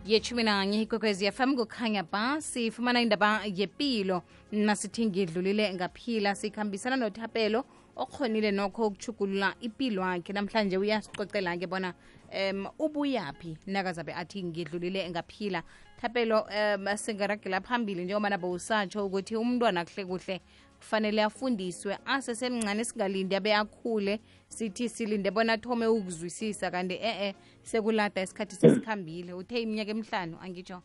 yetshumi 0.07 0.43
nanye 0.43 0.83
ikwekwezi 0.83 1.25
yafam 1.25 1.57
kukhanya 1.57 2.03
ba 2.03 2.41
sifumana 2.41 3.01
indaba 3.01 3.41
yepilo. 3.45 4.23
Nasithi 4.53 5.07
ngidlulile 5.07 5.75
ngaphila 5.75 6.35
sikhambisana 6.35 6.97
nothapelo 6.97 7.65
okhonile 7.97 8.51
nokho 8.51 8.87
ukuchugulula 8.87 9.55
impilo 9.61 10.03
yakhe 10.03 10.33
namhlanje 10.33 10.79
uyasicocela-ke 10.79 11.67
bona 11.67 11.95
um 12.33 12.67
ubuyaphi? 12.79 13.57
Nakazabe 13.67 14.13
athi 14.13 14.43
ngidlulile 14.43 15.11
ngaphila 15.11 15.63
thapelo 16.01 16.41
um 16.41 16.97
singaragela 16.97 17.61
phambili 17.61 18.05
njengoba 18.05 18.31
nabo 18.31 18.51
usatsho 18.51 19.07
ukuthi 19.07 19.37
umntwana 19.37 19.85
kuhle 19.85 20.05
kuhle 20.05 20.41
kufanele 20.79 21.23
afundiswe. 21.23 21.99
Asesemncane 22.07 22.85
singalindi 22.85 23.37
abe 23.37 23.55
akhule 23.55 24.21
sithi 24.49 24.89
silinde 24.89 25.31
bona 25.31 25.53
athome 25.53 25.87
ukuzwisisa. 25.87 26.71
Kanti 26.71 26.95
e-e 26.95 27.35
sekulada 27.63 28.23
isikhathi 28.23 28.57
sesikhambile. 28.57 29.33
Uthe 29.33 29.63
iminyaka 29.63 29.91
emhlanu 29.91 30.37
angitsho 30.43 30.83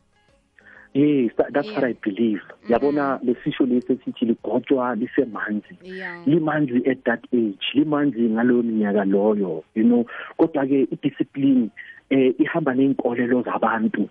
yes 0.93 1.31
that, 1.38 1.53
that's 1.53 1.67
Yeah. 1.67 1.75
what 1.75 1.84
i 1.84 1.93
believe. 1.93 2.41
Yabona 2.69 3.19
lesisho 3.24 3.65
lesi 3.65 3.93
esithi 3.93 4.25
ligotshwa 4.25 4.95
lisemanzi. 4.95 5.77
Yeah. 5.84 6.27
limanzi 6.27 6.89
at 6.91 7.03
that 7.03 7.24
age 7.34 7.65
limanzi 7.74 8.29
ngaloyo 8.29 8.63
minyaka 8.63 9.05
loyo 9.05 9.63
you 9.75 9.84
know. 9.84 10.05
Kodwa 10.38 10.67
ke 10.67 10.88
idiscipline 10.91 11.69
eh 12.10 12.34
ihamba 12.39 12.74
ney'nkolelo 12.74 13.43
zabantu 13.43 14.10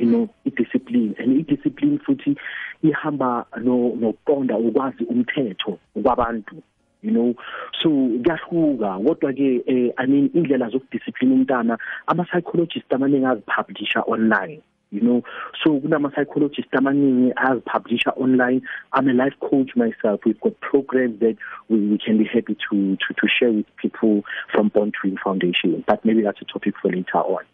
you 0.00 0.06
know 0.06 0.28
discipline, 0.56 1.14
and 1.18 1.40
idiscipline 1.40 1.98
futhi 1.98 2.36
ihamba 2.82 3.46
no 3.62 3.92
noqonda 4.00 4.56
ukwazi 4.56 5.04
umthetho 5.04 5.78
kwabantu 6.02 6.62
you 7.02 7.10
know. 7.10 7.34
So 7.80 7.88
kuyahluka. 7.88 8.98
Kodwa 9.04 9.32
ke 9.32 9.62
eh 9.66 9.92
i 9.96 10.06
mean 10.06 10.30
indlela 10.34 10.70
zokudiscipline 10.70 11.34
umntana 11.34 11.78
ama 12.06 12.24
psychologists 12.24 12.92
amaningi 12.92 13.26
azipublisha 13.26 14.02
online 14.06 14.62
you 14.90 15.00
know. 15.00 15.22
So 15.62 15.80
kunama 15.80 16.10
psychologists 16.14 16.72
amaningi 16.72 17.32
azipublisha 17.36 18.12
online. 18.16 18.62
I'm 18.92 19.08
a 19.08 19.12
life 19.12 19.34
coach 19.40 19.76
myself. 19.76 20.20
We've 20.24 20.40
got 20.40 20.60
programs 20.60 21.20
that 21.20 21.36
we, 21.68 21.78
we 21.88 21.98
can 21.98 22.18
be 22.18 22.24
happy 22.24 22.56
to 22.70 22.96
to 22.96 23.14
to 23.14 23.28
share 23.28 23.52
with 23.52 23.66
people 23.76 24.22
from 24.52 24.68
Born 24.68 24.92
Twin 24.92 25.16
Foundation. 25.22 25.84
But 25.86 26.04
maybe 26.04 26.22
that's 26.22 26.40
a 26.40 26.44
topic 26.44 26.74
for 26.80 26.90
later 26.90 27.18
on 27.18 27.44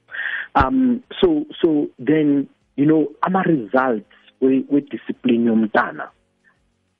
um 0.54 1.02
so 1.20 1.46
so 1.60 1.88
then 1.98 2.48
you 2.76 2.86
know 2.86 3.08
ama 3.22 3.42
results 3.42 4.06
we 4.40 4.64
we 4.70 4.80
discipline 4.80 5.44
yomntana 5.44 6.08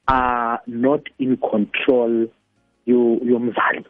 are 0.08 0.60
not 0.66 1.02
in 1.18 1.36
control 1.36 2.28
yo 2.86 3.18
yomzali. 3.24 3.84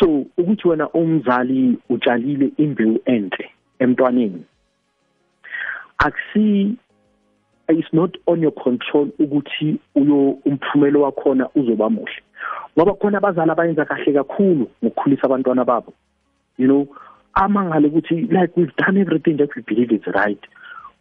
So 0.00 0.26
ukuthi 0.36 0.68
wena 0.68 0.88
umzali 0.88 1.78
utshalile 1.88 2.52
imbewu 2.56 3.00
enhle 3.04 3.50
emntwaneni 3.78 4.44
akusi 5.98 6.76
it's 7.68 7.92
not 7.92 8.18
on 8.26 8.42
your 8.42 8.54
control 8.54 9.08
ukuthi 9.18 9.78
uyo 9.94 10.30
umphumelo 10.30 11.02
wakhona 11.02 11.48
uzoba 11.54 11.90
muhle. 11.90 12.22
Ngoba 12.76 12.94
khona 12.94 13.18
abazali 13.18 13.50
abayenza 13.50 13.84
kahle 13.84 14.12
kakhulu 14.12 14.70
ngokukhulisa 14.84 15.24
abantwana 15.24 15.64
babo 15.64 15.92
you 16.58 16.66
know? 16.66 16.86
Amangale 17.34 17.88
ukuthi 17.88 18.14
like 18.14 18.52
we've 18.56 18.76
done 18.76 19.00
everything 19.00 19.36
that 19.36 19.50
we 19.56 19.62
believe 19.62 19.92
is 19.92 20.06
right. 20.14 20.42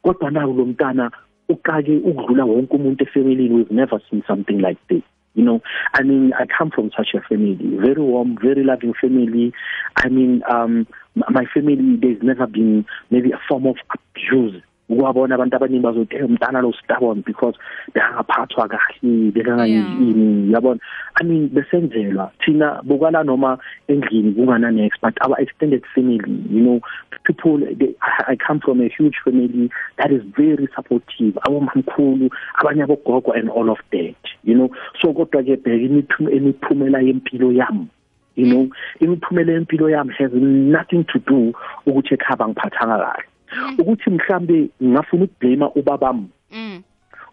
Kodwa 0.03 0.31
nawo 0.31 0.53
lo 0.53 0.65
mntana 0.65 1.11
uqake 1.50 1.97
ukudlula 1.97 2.45
wonke 2.45 2.75
umuntu 2.75 3.03
efamilini 3.03 3.55
we've 3.55 3.75
never 3.75 4.00
seen 4.09 4.23
something 4.27 4.59
like 4.59 4.79
this 4.88 5.03
you 5.35 5.43
know? 5.43 5.61
I 5.93 6.03
mean 6.03 6.33
i 6.33 6.45
come 6.45 6.71
from 6.71 6.91
such 6.97 7.13
a 7.13 7.21
family 7.21 7.57
very 7.77 8.01
warm 8.01 8.38
very 8.41 8.63
loving 8.63 8.93
family. 8.93 9.53
I 9.95 10.09
mean 10.09 10.43
um 10.50 10.88
my 11.15 11.45
family 11.53 11.97
there's 11.97 12.23
never 12.23 12.47
been 12.47 12.85
maybe 13.09 13.31
a 13.31 13.39
form 13.47 13.67
of 13.67 13.75
abuse 13.93 14.61
ukwabona 14.91 15.36
abantu 15.36 15.55
abaningi 15.55 15.83
bazothi 15.83 16.15
hey 16.15 16.25
umntana 16.25 16.62
lo 16.62 16.74
stubborn 16.74 17.24
because 17.25 17.55
bekangaphathwa 17.93 18.67
kahle 18.67 19.31
bekangayini 19.31 20.51
yabona 20.53 20.79
i 21.21 21.24
mean 21.24 21.50
besenzelwa. 21.50 22.31
Thina 22.43 22.81
bukala 22.83 23.24
noma 23.24 23.57
endlini 23.88 24.33
kungana 24.36 24.71
next 24.71 25.00
but 25.01 25.17
our 25.25 25.39
extended 25.39 25.83
family 25.95 26.19
you 26.50 26.62
know 26.62 26.81
people 27.24 27.57
they, 27.60 27.95
i 28.27 28.36
come 28.36 28.60
from 28.60 28.81
a 28.81 28.89
huge 28.89 29.15
family 29.24 29.69
that 29.98 30.12
is 30.12 30.21
very 30.36 30.67
supportive. 30.75 31.38
Abomkhulu 31.45 32.29
abanye 32.60 32.83
abogogo 32.83 33.31
and 33.38 33.50
all 33.50 33.69
of 33.69 33.79
that 33.91 34.15
you 34.43 34.55
know? 34.55 34.69
So 35.01 35.13
kodwa 35.13 35.43
ke 35.43 35.55
bheka 35.63 36.12
imiphumela 36.31 37.01
yempilo 37.01 37.51
yami 37.51 37.88
you 38.36 38.45
know? 38.45 38.69
Imiphumela 39.00 39.51
yempilo 39.53 39.89
yami 39.89 40.13
has 40.17 40.31
nothing 40.33 41.05
to 41.05 41.19
do 41.19 41.53
ukuthi 41.88 42.15
ekhaba 42.15 42.48
ngiphathanga 42.48 42.98
kahle. 42.98 43.30
Ukuthi 43.77 44.10
mhlambe 44.10 44.70
ngafuna 44.84 45.24
ukublame 45.24 45.65
ubabami 45.75 46.29
mm. 46.51 46.84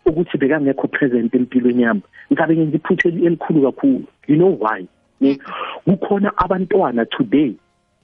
Ukuthi 0.06 0.38
bekangekho 0.38 0.88
present 0.88 1.34
empilweni 1.34 1.82
yami. 1.82 2.02
Ngabe 2.32 2.56
ngenza 2.56 2.76
iphutha 2.76 3.08
elikhulu 3.08 3.62
kakhulu. 3.62 4.04
You 4.26 4.36
know 4.36 4.56
why? 4.58 4.86
Ne 5.20 5.38
kukhona 5.86 6.32
abantwana 6.36 7.04
today 7.10 7.54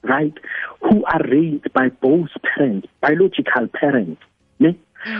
right 0.02 0.34
who 0.80 1.04
are 1.06 1.22
raised 1.28 1.72
by 1.72 1.88
both 2.02 2.30
parents 2.42 2.88
biological 3.00 3.68
parents 3.68 4.20
ne? 4.60 4.76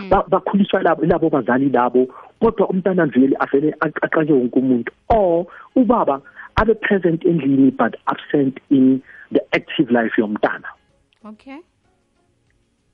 Bakhuliswa 0.09 0.83
labo 0.83 1.05
labo 1.05 1.29
bazali 1.29 1.69
labo 1.69 2.07
kodwa 2.39 2.69
umntana 2.69 3.05
vele 3.05 3.35
afele 3.39 3.73
aqake 3.79 4.33
wonke 4.33 4.59
umuntu. 4.59 4.91
Or 5.09 5.47
ubaba 5.75 6.21
abe 6.57 6.75
present 6.75 7.23
endlini 7.23 7.75
but 7.75 7.95
absent 8.07 8.59
in 8.69 9.01
the 9.31 9.41
active 9.53 9.91
life 9.91 10.13
yomntana. 10.17 10.69
Okay. 11.25 11.59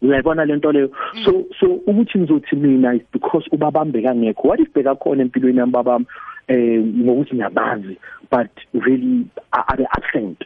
Uyayibona 0.01 0.45
lento 0.45 0.71
leyo? 0.71 0.89
So 1.25 1.45
so 1.59 1.67
ukuthi 1.87 2.19
ngizothi 2.19 2.55
mina 2.55 2.95
is 2.95 3.01
because 3.11 3.47
ubabambe 3.51 4.01
kangekho 4.01 4.47
what 4.47 4.59
if 4.59 4.73
beka 4.73 4.95
khona 4.95 5.23
empilweni 5.23 5.59
yami 5.59 5.71
babami 5.71 6.05
eh 6.47 6.79
ngokuthi 6.79 7.35
ngiyabazi 7.35 7.97
but 8.29 8.49
really 8.73 9.27
are 9.53 9.87
absent. 9.97 10.43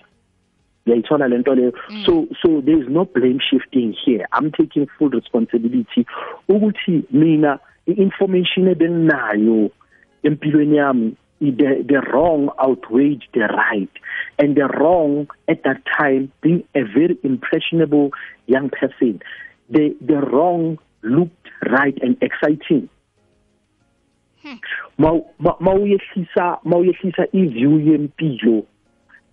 Yayithola 0.85 1.27
lento 1.29 1.55
leyo? 1.55 1.73
So 2.05 2.27
so 2.41 2.61
there 2.61 2.81
is 2.81 2.89
no 2.89 3.05
blame 3.05 3.39
shifting 3.39 3.93
here. 4.05 4.25
I'm 4.31 4.51
taking 4.51 4.87
full 4.97 5.09
responsibility 5.09 6.05
ukuthi 6.49 7.03
mina 7.11 7.59
i-information 7.87 8.67
ebenginayo 8.67 9.71
empilweni 10.23 10.77
yami 10.77 11.15
the 11.39 11.85
the 11.87 12.01
wrong 12.11 12.49
outweighed 12.59 13.23
the 13.33 13.41
right. 13.41 13.89
And 14.39 14.55
the 14.55 14.67
wrong 14.67 15.27
at 15.47 15.63
that 15.63 15.81
time 15.97 16.31
being 16.41 16.63
a 16.75 16.83
very 16.83 17.17
impressionable 17.23 18.11
young 18.47 18.69
person. 18.69 19.21
The 19.69 19.95
the 20.01 20.21
wrong 20.21 20.77
looked 21.01 21.49
right 21.69 21.97
and 22.01 22.17
exciting. 22.21 22.89
Mawuyehlisa 25.59 26.59
mawuyehlisa 26.63 27.27
iview 27.33 27.79
yempilo 27.79 28.65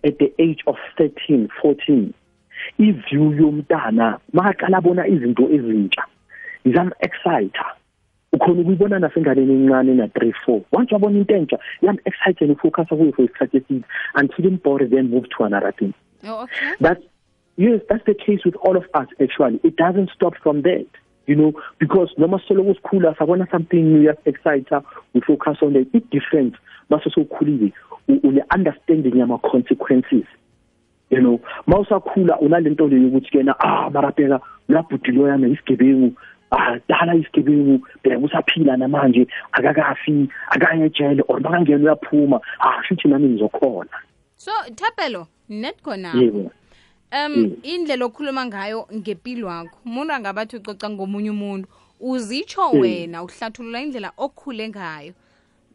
at 0.03 0.17
the 0.17 0.33
age 0.39 0.63
of 0.67 0.75
13 0.97 1.49
14 1.61 2.13
iview 2.79 3.33
yomntana 3.33 4.19
makaqala 4.33 4.81
bona 4.81 5.07
izinto 5.07 5.43
ezintsha. 5.43 6.03
Izam 6.65 6.91
exciter. 6.99 7.75
Ukhona 8.33 8.61
ukuyibona 8.61 8.99
nasenganeni 8.99 9.53
encane 9.53 9.93
na 9.93 10.07
3 10.07 10.33
4 10.47 10.61
once 10.71 10.91
wabona 10.95 11.17
into 11.17 11.33
entsha 11.35 11.59
yam 11.81 11.97
excited 12.05 12.49
ufocus 12.49 12.87
kuyo 12.87 13.13
for 13.13 13.25
isikhathi 13.25 13.57
eside 13.57 13.83
until 14.15 14.45
imbore 14.45 14.87
then 14.87 15.09
move 15.09 15.29
to 15.29 15.43
another 15.43 15.71
thing. 15.71 15.93
Oh 16.23 16.43
okay. 16.43 16.73
That's 16.79 17.03
yes 17.57 17.81
that's 17.89 18.05
the 18.05 18.13
case 18.13 18.43
with 18.45 18.55
all 18.55 18.77
of 18.77 18.85
us 18.93 19.07
actually. 19.21 19.59
It 19.63 19.75
doesn't 19.75 20.09
stop 20.15 20.35
from 20.43 20.61
that 20.63 20.87
you 21.27 21.35
know 21.35 21.53
because 21.79 22.13
noma 22.17 22.39
solo 22.47 22.63
kusikhula 22.63 23.15
sabona 23.17 23.49
something 23.51 23.93
new 23.93 24.01
yes 24.01 24.17
exciter 24.25 24.83
we 25.13 25.21
focus 25.21 25.57
on 25.61 25.75
it 25.75 25.87
it 25.93 26.09
different 26.09 26.55
mase 26.89 27.09
sokhulile 27.13 27.71
une 28.07 28.41
understanding 28.53 29.15
yama 29.17 29.37
consequences 29.39 30.25
you 31.09 31.21
know. 31.21 31.39
Mawusakhula 31.67 32.39
unalento 32.39 32.87
leyo 32.87 33.07
ukuthi 33.07 33.31
kena 33.31 33.55
ah 33.59 33.89
marapela 33.89 34.41
labhudilo 34.69 35.27
yami 35.27 35.51
isigebengu. 35.51 36.13
Ah 36.51 36.79
dala 36.89 37.15
isigebengu 37.15 37.87
bheka 38.03 38.17
usaphila 38.17 38.77
namanje 38.77 39.27
akakafi 39.51 40.29
akaye 40.49 40.85
ejele 40.85 41.23
or 41.27 41.39
makangena 41.39 41.83
uyaphuma. 41.83 42.39
Ah 42.59 42.81
shithi 42.83 43.07
nami 43.09 43.27
ngizokhona. 43.27 43.89
So 44.37 44.51
thapelo 44.75 45.27
net 45.49 45.81
khona. 45.83 46.13
Yebo. 46.13 46.51
Um 47.13 47.57
indlela 47.63 48.05
okhuluma 48.05 48.45
ngayo 48.45 48.87
ngempilo 48.93 49.47
wakho 49.47 49.77
umuntu 49.85 50.13
angabathi 50.13 50.57
ucoca 50.57 50.89
ngomunye 50.89 51.29
umuntu. 51.29 51.67
Uzitsho 51.99 52.71
wena 52.71 53.23
uhlathulula 53.23 53.81
indlela 53.81 54.11
okhule 54.17 54.69
ngayo. 54.69 55.13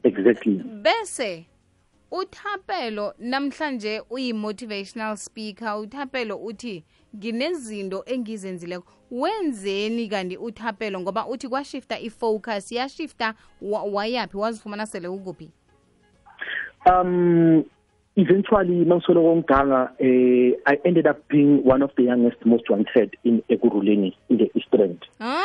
Exactly. 0.03 0.63
Bese 0.83 1.47
uthapelo 2.11 3.15
namhlanje 3.19 4.03
uyi-motivational 4.11 5.17
speaker 5.17 5.79
uthapelo 5.79 6.37
uthi 6.37 6.85
nginezinto 7.17 8.05
engizenzileko. 8.07 8.93
Wenzeni 9.11 10.09
kanti 10.09 10.37
uthapelo? 10.37 11.01
Ngoba 11.01 11.27
uthi 11.27 11.49
kwashifta 11.49 12.01
i-focus 12.01 12.73
yashifta 12.73 13.35
wayaphi? 13.63 14.37
Wazifumana 14.37 14.87
sele 14.87 15.09
ukuphi? 15.09 15.51
Um 16.87 17.65
eventually 18.19 18.85
mangisoloko 18.85 19.37
ngiganga 19.37 19.81
eh 19.99 20.53
i 20.65 20.75
ended 20.85 21.07
up 21.07 21.19
being 21.29 21.63
one 21.65 21.85
of 21.85 21.91
the 21.97 22.05
youngest 22.05 22.41
most 22.45 22.71
wanted 22.71 23.17
in 23.25 23.43
ekuruleni 23.49 24.17
in 24.29 24.39
the 24.39 24.51
east 24.55 24.75
end 24.75 25.01
huh? 25.19 25.45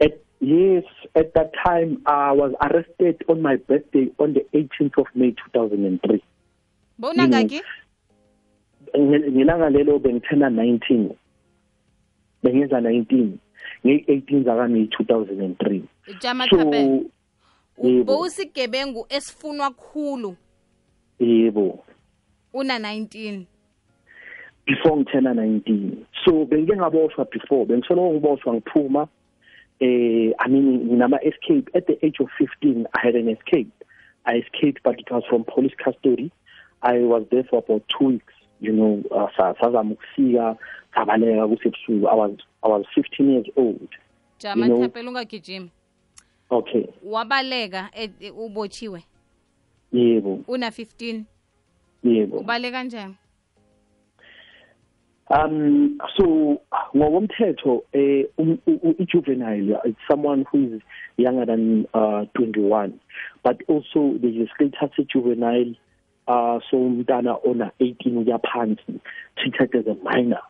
at 0.00 0.14
yes 0.40 0.84
at 1.14 1.34
that 1.34 1.50
time 1.66 1.98
i 2.04 2.32
was 2.32 2.52
arrested 2.60 3.24
on 3.28 3.40
my 3.42 3.56
birthday 3.56 4.06
on 4.18 4.34
the 4.34 4.44
18th 4.52 5.00
of 5.00 5.06
may 5.14 5.30
2003 5.30 6.20
bowunangaki 6.98 7.62
ngelanga 8.98 9.70
lelo 9.70 9.98
bengithena 9.98 10.48
19 10.48 11.10
bengenza 12.42 12.80
19 12.80 13.28
nge-18 13.84 14.44
zakami 14.44 14.84
2003 14.84 15.82
jama 16.20 16.48
so 16.48 16.56
thapelo 16.56 17.04
yebo. 17.82 18.04
bowusigebengu 18.04 19.06
esifunwa 19.08 19.70
khulu. 19.70 20.36
Yebo. 21.18 21.84
Una 22.54 22.78
19 22.78 23.44
before 24.66 24.96
ngithena 24.96 25.34
19 25.34 25.90
so 26.24 26.44
bengike 26.44 26.76
ngaboshwa 26.76 27.24
before. 27.24 27.64
Bengisoloko 27.66 28.12
ngiboshwa 28.12 28.54
ngiphuma 28.54 29.08
eh 29.80 30.32
i 30.38 30.48
mean 30.48 30.84
nginama 30.86 31.18
escape 31.24 31.70
at 31.78 31.86
the 31.86 31.98
age 32.06 32.20
of 32.22 32.30
15 32.40 32.86
i 32.92 33.00
had 33.06 33.16
an 33.16 33.28
escape. 33.28 33.70
I 34.24 34.36
escaped 34.38 34.82
but 34.82 34.98
it 35.00 35.10
was 35.10 35.24
from 35.28 35.44
police 35.44 35.74
custody. 35.84 36.30
I 36.82 36.98
was 37.00 37.24
there 37.30 37.44
for 37.44 37.58
about 37.58 37.82
2 38.00 38.04
weeks 38.06 38.32
you 38.60 38.72
know 38.72 39.02
uh, 39.10 39.28
sa- 39.36 39.54
sazama 39.60 39.92
ukusika 39.94 40.56
sabaleka 40.94 41.48
kusebusuku. 41.48 42.08
I 42.08 42.14
was 42.16 42.30
i 42.62 42.68
was 42.68 42.86
15 42.96 43.30
years 43.30 43.46
old 43.56 43.88
jama 44.38 44.66
You 44.66 44.90
ungagijima 45.08 45.68
okay. 46.50 46.86
Wabaleka 47.02 47.90
et- 47.94 48.32
ubotshiwe? 48.36 49.02
Yebo. 49.92 50.44
Una 50.48 50.68
15 50.70 51.22
yebo. 52.04 52.38
Ubaleka 52.38 52.84
njani 52.84 53.14
Um 55.30 55.98
so 56.16 56.60
ngokomthetho 56.94 57.82
eh 57.94 58.26
um- 58.38 58.58
i-juvenile 59.00 59.80
it's 59.84 59.98
someone 60.06 60.44
who 60.52 60.76
is 60.76 60.82
younger 61.16 61.46
than 61.46 61.86
uh 61.94 62.26
21 62.34 62.92
but 63.42 63.62
also 63.66 64.18
there 64.20 64.30
is 64.30 64.48
status 64.54 65.06
juvenile 65.06 65.74
uh 66.28 66.60
so 66.70 66.76
umntana 66.76 67.38
ona 67.42 67.72
18 67.80 68.18
uya 68.18 68.38
phansi 68.38 69.00
treated 69.36 69.74
as 69.74 69.86
a 69.86 69.96
minor 70.04 70.42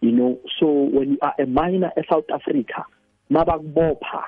you 0.00 0.12
know? 0.12 0.38
So 0.58 0.66
when 0.66 1.12
you 1.12 1.18
are 1.22 1.34
a 1.38 1.46
minor 1.46 1.92
e 1.96 2.02
South 2.10 2.30
Africa 2.34 2.84
mabakubopha 3.30 4.24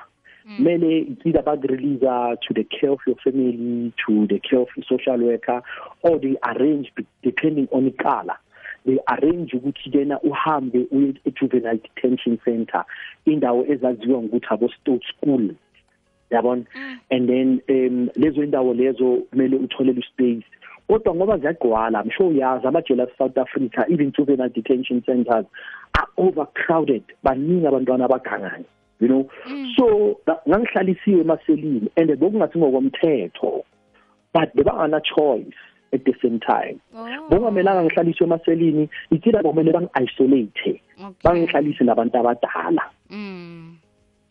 mele 0.59 1.17
either 1.25 1.43
bakurelease 1.43 2.37
to 2.41 2.53
the 2.53 2.63
care 2.63 2.91
of 2.91 2.99
your 3.07 3.15
family 3.23 3.93
to 4.05 4.27
the 4.27 4.39
care 4.39 4.59
of 4.59 4.67
your 4.75 4.85
social 4.85 5.17
worker 5.17 5.61
or 6.01 6.19
they 6.19 6.35
arrange 6.43 6.91
depending 7.21 7.67
on 7.71 7.89
ikala 7.89 8.37
they 8.85 8.99
arrange 9.07 9.53
ukuthi 9.53 9.89
kena 9.91 10.19
uhambe 10.21 10.87
uye 10.91 11.13
e-juvenile 11.25 11.77
detention 11.77 12.37
center 12.45 12.85
indawo 13.25 13.65
ezaziwa 13.65 14.21
ngokuthi 14.21 14.47
abo 14.49 14.69
state 14.69 15.03
school 15.17 15.55
yabona? 16.31 16.65
And 17.11 17.29
then 17.29 17.61
um 17.69 18.09
lezo 18.15 18.43
indawo 18.43 18.73
lezo 18.73 19.17
kumele 19.31 19.55
utholele 19.55 20.01
space 20.01 20.45
kodwa 20.87 21.15
ngoba 21.15 21.37
ziyagqwala 21.37 22.03
i'm 22.03 22.11
sure 22.11 22.29
uyazi 22.29 22.67
amajele 22.67 23.07
South 23.17 23.37
Africa 23.37 23.85
even 23.89 24.11
juvenile 24.11 24.49
detention 24.49 25.01
centers 25.01 25.45
are 25.93 26.07
overcrowded 26.17 27.03
baningi 27.23 27.67
abantwana 27.67 28.05
abagangayo 28.05 28.65
you 28.99 29.07
know? 29.07 29.29
So 29.77 30.19
nga- 30.27 30.41
ngangihlalisiwe 30.47 31.21
emaselini 31.21 31.89
and 31.97 32.09
bokungathi 32.19 32.57
ngokomthetho 32.57 33.63
but 34.33 34.55
bebangana 34.55 35.01
choice 35.03 35.53
at 35.93 36.03
the 36.05 36.13
same 36.21 36.39
time. 36.39 36.81
Oh, 36.95 37.05
bongamelanga 37.29 37.83
ngihlaliswe 37.83 38.25
emaselini 38.25 38.89
ithina 39.11 39.43
bomele 39.43 39.71
bangi-isolate 39.71 40.81
bangihlalise 41.23 41.83
nabantu 41.83 42.17
abadala. 42.17 42.81
Mm. 43.09 43.77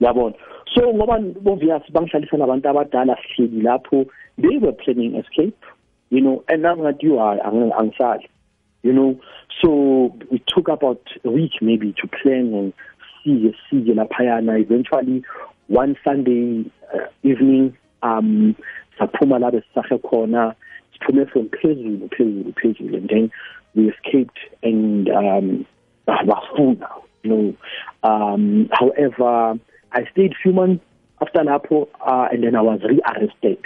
yabona? 0.01 0.35
So 0.75 0.93
ngoba 0.93 1.21
obvious 1.47 1.83
bangihlalisa 1.93 2.37
nabantu 2.37 2.69
abadala 2.69 3.17
sihleli 3.23 3.63
lapho 3.63 4.07
they 4.39 4.59
were 4.59 4.73
planning 4.73 5.15
escape 5.17 5.63
you 6.11 6.21
know 6.21 6.43
and 6.49 6.63
nami 6.63 6.83
ngathi 6.83 7.03
you 7.05 7.19
are 7.19 7.39
ang- 7.47 7.71
angisali 7.73 8.27
you 8.83 8.93
know? 8.93 9.21
So 9.61 10.13
we 10.33 10.43
took 10.49 10.67
about 10.67 11.07
a 11.25 11.31
week 11.31 11.53
maybe 11.61 11.93
to 12.01 12.09
plan 12.09 12.53
and 12.55 12.73
see 13.25 13.55
see 13.71 13.93
laphayana. 13.93 14.61
Eventually 14.61 15.25
one 15.69 15.97
sunday 16.05 16.71
uh, 16.95 17.07
evening 17.23 17.77
um 18.03 18.57
saphuma 18.99 19.41
la 19.41 19.51
besisahe 19.51 20.01
khona. 20.03 20.55
Siphume 20.95 21.31
from 21.31 21.49
phezulu 21.49 22.09
phezulu 22.11 22.55
phezulu 22.55 22.97
and 22.97 23.09
then 23.09 23.31
we 23.75 23.91
escaped 23.91 24.39
and 24.63 25.09
um 25.11 25.67
bafuna 26.07 26.89
you 27.23 27.31
know. 27.31 27.57
Um 28.03 28.69
however 28.73 29.59
i 29.93 30.05
stayed 30.13 30.35
few 30.43 30.53
months 30.53 30.85
after 31.21 31.41
lapho 31.41 31.89
uh, 32.07 32.29
and 32.33 32.45
then 32.45 32.57
i 32.57 32.61
was 32.61 32.81
rearrested. 32.83 33.59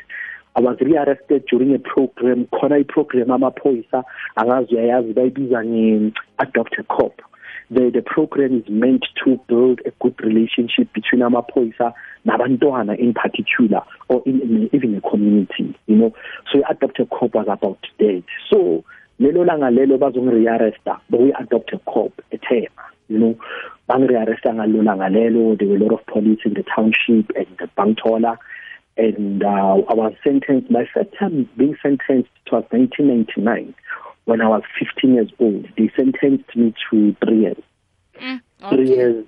I 0.57 0.61
was 0.61 0.79
rearrested 0.81 1.45
during 1.51 1.75
a 1.75 1.79
program 1.79 2.47
khona 2.47 2.83
iprogram 2.83 3.31
amaphoyisa 3.31 4.05
angazi 4.37 4.75
uyayazi 4.75 5.13
bayibiza 5.13 5.65
nge-adopt 5.65 6.79
a 6.79 6.83
cop 6.83 7.21
the 7.71 7.91
the 7.93 8.03
program 8.03 8.59
is 8.59 8.69
meant 8.69 9.05
to 9.25 9.41
build 9.49 9.81
a 9.85 9.91
good 10.01 10.15
relationship 10.21 10.93
between 10.93 11.23
amaphoyisa 11.23 11.93
nabantwana 12.27 12.99
in 12.99 13.13
particular 13.13 13.83
or 14.09 14.23
in, 14.27 14.41
in 14.41 14.71
even 14.73 14.95
a 14.97 15.01
community 15.01 15.77
you 15.87 15.97
know. 15.97 16.15
So 16.53 16.63
i-adopt 16.65 17.01
a 17.01 17.07
cop 17.07 17.35
was 17.35 17.47
about 17.49 17.85
that. 17.99 18.23
So 18.51 18.85
lelo 19.21 19.45
langa 19.45 19.71
lelo 19.71 19.99
bazongi-rearresta 19.99 21.01
bakuyi-adopt 21.11 21.73
a 21.73 21.79
cop 21.79 22.13
ethema 22.33 22.85
you 23.09 23.19
know. 23.19 23.39
Bangi-rearresta 23.89 24.55
ngalelo 24.55 24.83
langa 24.83 25.11
lelo 25.11 25.59
there 25.59 25.69
were 25.69 25.77
a 25.77 25.81
lot 25.81 25.93
of 25.93 26.07
police 26.07 26.41
in 26.45 26.55
the 26.55 26.65
township 26.75 27.31
and 27.35 27.47
the 27.59 27.69
bangtola 27.77 28.39
and 28.99 29.45
uh, 29.45 29.47
I 29.91 29.95
was 29.95 30.15
sentenced. 30.25 30.71
My 30.71 30.89
first 30.95 31.11
time 31.19 31.51
being 31.59 31.77
sentenced 31.83 32.31
was 32.51 32.65
1999 32.71 33.75
when 34.27 34.41
I 34.41 34.49
was 34.49 34.63
15 34.79 35.15
years 35.15 35.31
old. 35.41 35.67
They 35.79 35.91
sentenced 35.97 36.55
me 36.55 36.75
to 36.91 37.17
three 37.25 37.41
years. 37.41 37.63
Mm. 38.21 38.41
Three 38.69 38.89
years. 38.89 39.25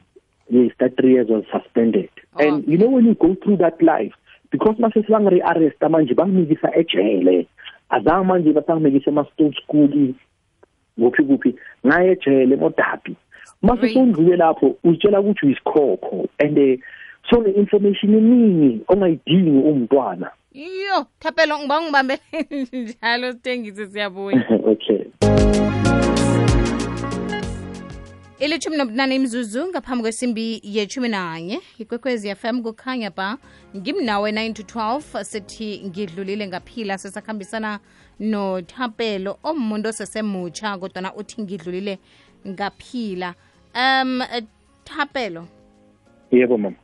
Yes, 0.51 0.73
that 0.81 0.97
three 0.97 1.13
years 1.13 1.29
was 1.29 1.45
suspended. 1.53 2.11
Oh. 2.35 2.47
And 2.47 2.67
you 2.69 2.79
know 2.79 2.89
when 2.89 3.07
you 3.07 3.15
go 3.15 3.37
through 3.43 3.59
that 3.59 3.83
life, 3.83 4.13
because 4.51 4.77
mase 4.79 5.03
sibangire-arresta 5.03 5.89
manje 5.89 6.15
bangimikisa 6.15 6.75
ejele 6.77 7.47
azange 7.91 8.27
manje 8.27 8.53
basangimikisa 8.53 9.11
ema-state 9.11 9.55
school 9.63 10.15
kuphi 10.99 11.23
kuphi 11.23 11.55
ngaye 11.87 12.13
ejele 12.13 12.55
emodabi 12.55 13.17
mase 13.63 13.89
sowundlule 13.89 14.37
lapho 14.37 14.77
uzitshela 14.85 15.21
ukuthi 15.21 15.47
uyisikhokho 15.47 16.29
and 16.39 16.59
uh, 16.59 16.81
so 17.31 17.43
ne-information 17.43 18.15
eningi 18.15 18.81
ongayidingi 18.89 19.51
umntwana 19.51 20.31
yo 20.53 21.07
thapelo 21.21 21.59
ngiba 21.59 21.83
ngibambele 21.83 22.21
njalo 22.73 23.33
sithengise 23.33 23.87
siyabuya. 23.87 24.45
Okay. 24.69 25.05
Ilithumi 28.39 28.77
nobunane 28.77 29.15
imzuzu 29.15 29.67
ngaphambi 29.69 30.03
kwesimbi 30.03 30.61
yethumi 30.65 31.09
nanye. 31.09 31.61
Ikwekwezi 31.79 32.35
fm 32.35 32.63
kukhanya 32.63 33.11
ba 33.11 33.39
ngimnawe 33.77 34.33
9 34.33 34.53
to 34.53 34.63
12 34.63 35.25
sithi 35.25 35.83
ngidlulile 35.87 36.47
ngaphila 36.49 36.99
sesakhambisana 36.99 37.81
nothapelo 38.21 39.39
omuntu 39.43 39.89
osesemutsha 39.89 40.79
kodwana 40.79 41.15
uthi 41.15 41.43
ngidlulile 41.43 41.99
ngaphila. 42.49 43.35
Um 43.75 44.23
thapelo. 44.85 45.49
Yebo 46.31 46.59
mama 46.59 46.77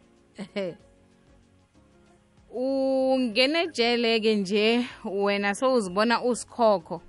ungene 2.55 3.67
jele-ke 3.67 4.35
nje 4.37 4.87
wena 5.05 5.55
sowuzibona 5.55 6.23
usikhokho. 6.23 7.01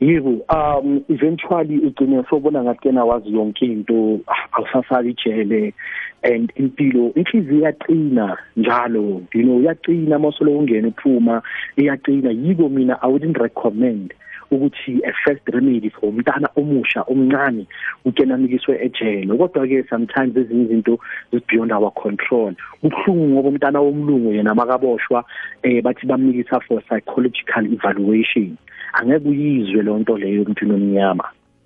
Yebo 0.00 0.30
um 0.50 1.04
eventually 1.08 1.78
ugcine 1.78 2.24
sobona 2.30 2.62
ngathi 2.62 2.80
kena 2.80 3.04
wazi 3.04 3.32
yonke 3.32 3.64
into 3.66 4.20
ah, 4.26 4.48
awusasali 4.52 5.10
ijele 5.10 5.74
and 6.22 6.52
impilo 6.56 7.12
inhliziyo 7.14 7.60
iyaqina 7.60 8.38
njalo 8.56 9.22
you 9.32 9.42
know 9.42 9.60
iyaqina 9.60 10.18
masolo 10.18 10.58
ungena 10.58 10.88
uphuma 10.88 11.42
iyaqina. 11.76 12.30
Yiko 12.30 12.68
mina 12.68 12.98
i 13.02 13.06
wouldn't 13.08 13.38
recommend. 13.38 14.14
Ukuthi 14.56 15.00
a 15.04 15.12
first 15.24 15.42
remedy 15.52 15.90
for 15.90 16.10
umntana 16.10 16.48
omusha 16.56 17.02
omncane 17.08 17.66
ukena 18.04 18.36
mikiswe 18.36 18.78
ejele. 18.84 19.36
Kodwa 19.36 19.66
ke 19.66 19.84
sometimes 19.88 20.36
ezinye 20.36 20.64
izinto 20.64 20.98
is 21.32 21.42
beyond 21.48 21.72
our 21.72 21.90
control. 21.90 22.54
Kubuhlungu 22.80 23.28
ngoba 23.28 23.48
umntana 23.48 23.80
womlungu 23.80 24.32
yena 24.32 24.54
makaboshwa 24.54 25.24
eh 25.62 25.82
bathi 25.82 26.06
bamnikisa 26.06 26.60
for 26.60 26.82
psychological 26.82 27.66
evaluation. 27.72 28.56
Angeke 28.92 29.28
uyizwe 29.28 29.82
lo 29.82 29.98
nto 29.98 30.18
leyo 30.18 30.42
emntwini 30.42 30.74
omnyama 30.74 31.24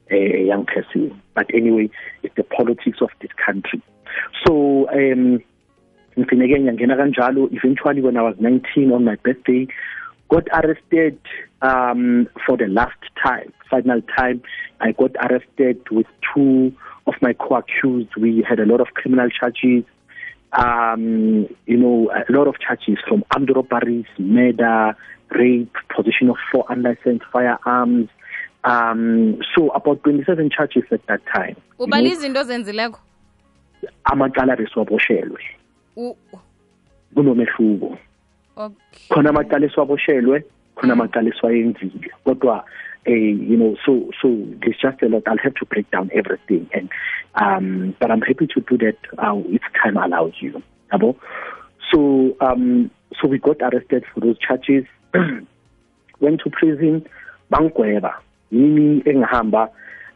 eh 0.09 0.47
young 0.47 0.65
person. 0.65 1.11
But 1.35 1.55
anyway 1.55 1.91
it's 2.23 2.35
the 2.37 2.45
politics 2.45 3.03
of 3.03 3.11
this 3.21 3.33
country. 3.45 3.83
So 4.45 4.89
um 4.89 5.41
ngifike 6.19 6.61
ngiyangena 6.61 6.97
kanjalo. 6.97 7.49
Eventually 7.53 8.01
when 8.01 8.17
i 8.17 8.23
was 8.23 8.37
19 8.39 8.93
on 8.93 9.05
my 9.05 9.17
birthday 9.17 9.67
got 10.29 10.47
arrested 10.53 11.19
um 11.63 12.29
for 12.47 12.57
the 12.57 12.67
last 12.67 12.99
time 13.23 13.53
final 13.71 14.01
time. 14.17 14.43
I 14.81 14.93
got 14.93 15.13
arrested 15.17 15.81
with 15.91 16.07
two 16.35 16.73
of 17.07 17.15
my 17.21 17.33
co-accused. 17.33 18.15
We 18.17 18.45
had 18.49 18.61
a 18.61 18.67
lot 18.67 18.81
of 18.81 18.89
criminal 18.95 19.29
charges. 19.31 19.85
Um 20.53 21.47
you 21.67 21.77
know 21.77 22.11
a 22.11 22.31
lot 22.33 22.47
of 22.49 22.55
charges 22.61 22.99
from 23.09 23.25
armed 23.35 23.51
robberies 23.55 24.07
murder 24.19 24.97
rape 25.31 25.75
possession 25.95 26.31
of 26.31 26.37
four 26.53 26.65
unlicensed 26.69 27.25
firearms. 27.33 28.09
Um 28.65 29.39
so 29.55 29.71
about 29.71 30.03
27 30.05 30.51
charges 30.51 30.85
at 30.91 31.05
that 31.07 31.21
time. 31.35 31.57
Know, 31.79 31.87
izinto 31.87 32.41
ozenzileko? 32.41 32.99
amacala 34.05 34.57
beswaboshelwe 34.57 35.41
U- 35.97 36.17
kunomehluko 37.15 37.99
okay. 38.57 38.75
Khona 39.11 39.31
amaqaliswa 39.31 39.87
boshelwe, 39.87 40.45
khona 40.77 40.93
amaqaliswa 40.93 41.53
esiwayenzile 41.53 42.11
kodwa 42.25 42.65
eh 43.07 43.13
you 43.13 43.57
know 43.57 43.77
so 43.85 44.11
so 44.21 44.29
there's 44.61 44.77
just 44.81 45.03
a 45.03 45.09
lot. 45.09 45.23
I'll 45.27 45.39
have 45.39 45.55
to 45.55 45.67
break 45.67 45.91
down 45.91 46.11
everything 46.13 46.69
and 46.73 46.91
um 47.37 47.95
but 48.01 48.11
i'm 48.11 48.21
happy 48.21 48.47
to 48.49 48.61
do 48.61 48.77
that 48.79 48.99
uh, 49.19 49.41
if 49.47 49.63
time 49.83 49.97
allows 49.97 50.35
you. 50.41 50.63
Yabo? 50.93 51.17
So 51.93 52.37
um 52.41 52.91
so 53.21 53.29
we 53.29 53.39
got 53.39 53.63
arrested 53.63 54.05
for 54.13 54.21
those 54.21 54.39
charges. 54.39 54.85
Went 56.21 56.41
to 56.41 56.51
prison. 56.51 57.07
Bangigweba. 57.53 58.15
Yimi 58.53 59.03
engihamba 59.07 59.71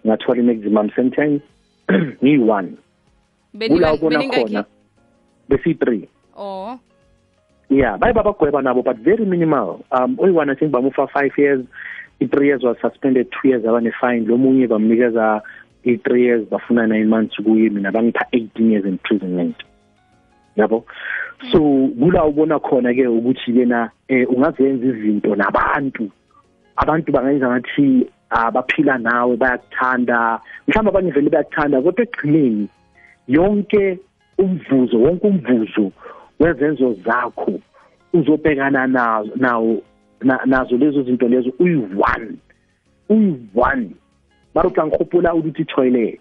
ngathola 0.06 0.38
i-maximum 0.40 0.90
sentence? 0.96 1.42
Ngiyi-one 1.90 2.76
kula 3.54 3.94
ubona 3.94 4.22
khona. 4.30 4.64
Besi-three 5.48 6.08
oh 6.36 6.78
yeah 7.70 7.96
baye 7.96 8.12
babagweba 8.12 8.62
nabo 8.62 8.82
but 8.84 8.98
very 8.98 9.24
minimal. 9.24 9.84
Um 9.90 10.18
oyi-one 10.18 10.50
i 10.50 10.54
think 10.54 10.72
bamufa 10.72 11.08
five 11.10 11.32
years. 11.38 11.64
I-three 12.22 12.48
years 12.48 12.62
was 12.62 12.76
suspended 12.82 13.32
two 13.32 13.48
years 13.48 13.64
abane-fine 13.64 14.26
lo 14.26 14.36
munye 14.36 14.68
bamnikeza 14.68 15.40
i-three 15.84 16.24
years 16.24 16.44
bafuna 16.48 16.86
nine 16.86 17.08
months 17.08 17.36
kuye. 17.36 17.70
Mina 17.70 17.90
bangipha 17.90 18.26
eighteen 18.34 18.72
years 18.72 18.84
imprisonment 18.84 19.56
yabo? 20.56 20.84
So 21.50 21.58
kula 21.96 22.24
ubona 22.28 22.60
khona 22.60 22.92
ke 22.92 23.06
ukuthi 23.08 23.52
kena 23.54 23.90
eh 24.08 24.26
ungazenza 24.28 24.86
izinto 24.86 25.34
nabantu. 25.34 26.10
Abantu 26.76 27.12
bangayenza 27.12 27.48
ngathi 27.48 28.06
abaphila 28.30 28.98
nawe 28.98 29.36
bayakuthanda. 29.36 30.40
Mhlawumbe 30.68 30.90
abanye 30.90 31.10
vele 31.10 31.30
bayakuthanda 31.30 31.82
kodwa 31.82 32.04
ekugcineni 32.04 32.68
yonke 33.28 33.98
umvuzo 34.38 35.00
wonke 35.00 35.26
umvuzo 35.26 35.92
wezenzo 36.40 36.96
zakho 37.04 37.60
uzobhekana 38.12 38.86
nazo 38.86 39.30
nawo 39.36 39.82
nazo 40.46 40.76
lezo 40.76 41.02
zinto 41.02 41.28
lezo 41.28 41.52
uyi-one. 41.58 42.36
Uyi-one. 43.08 43.90
Mara 44.54 44.68
uhlangikhuphula 44.68 45.34
ukuthi 45.34 45.64
toilet 45.64 46.20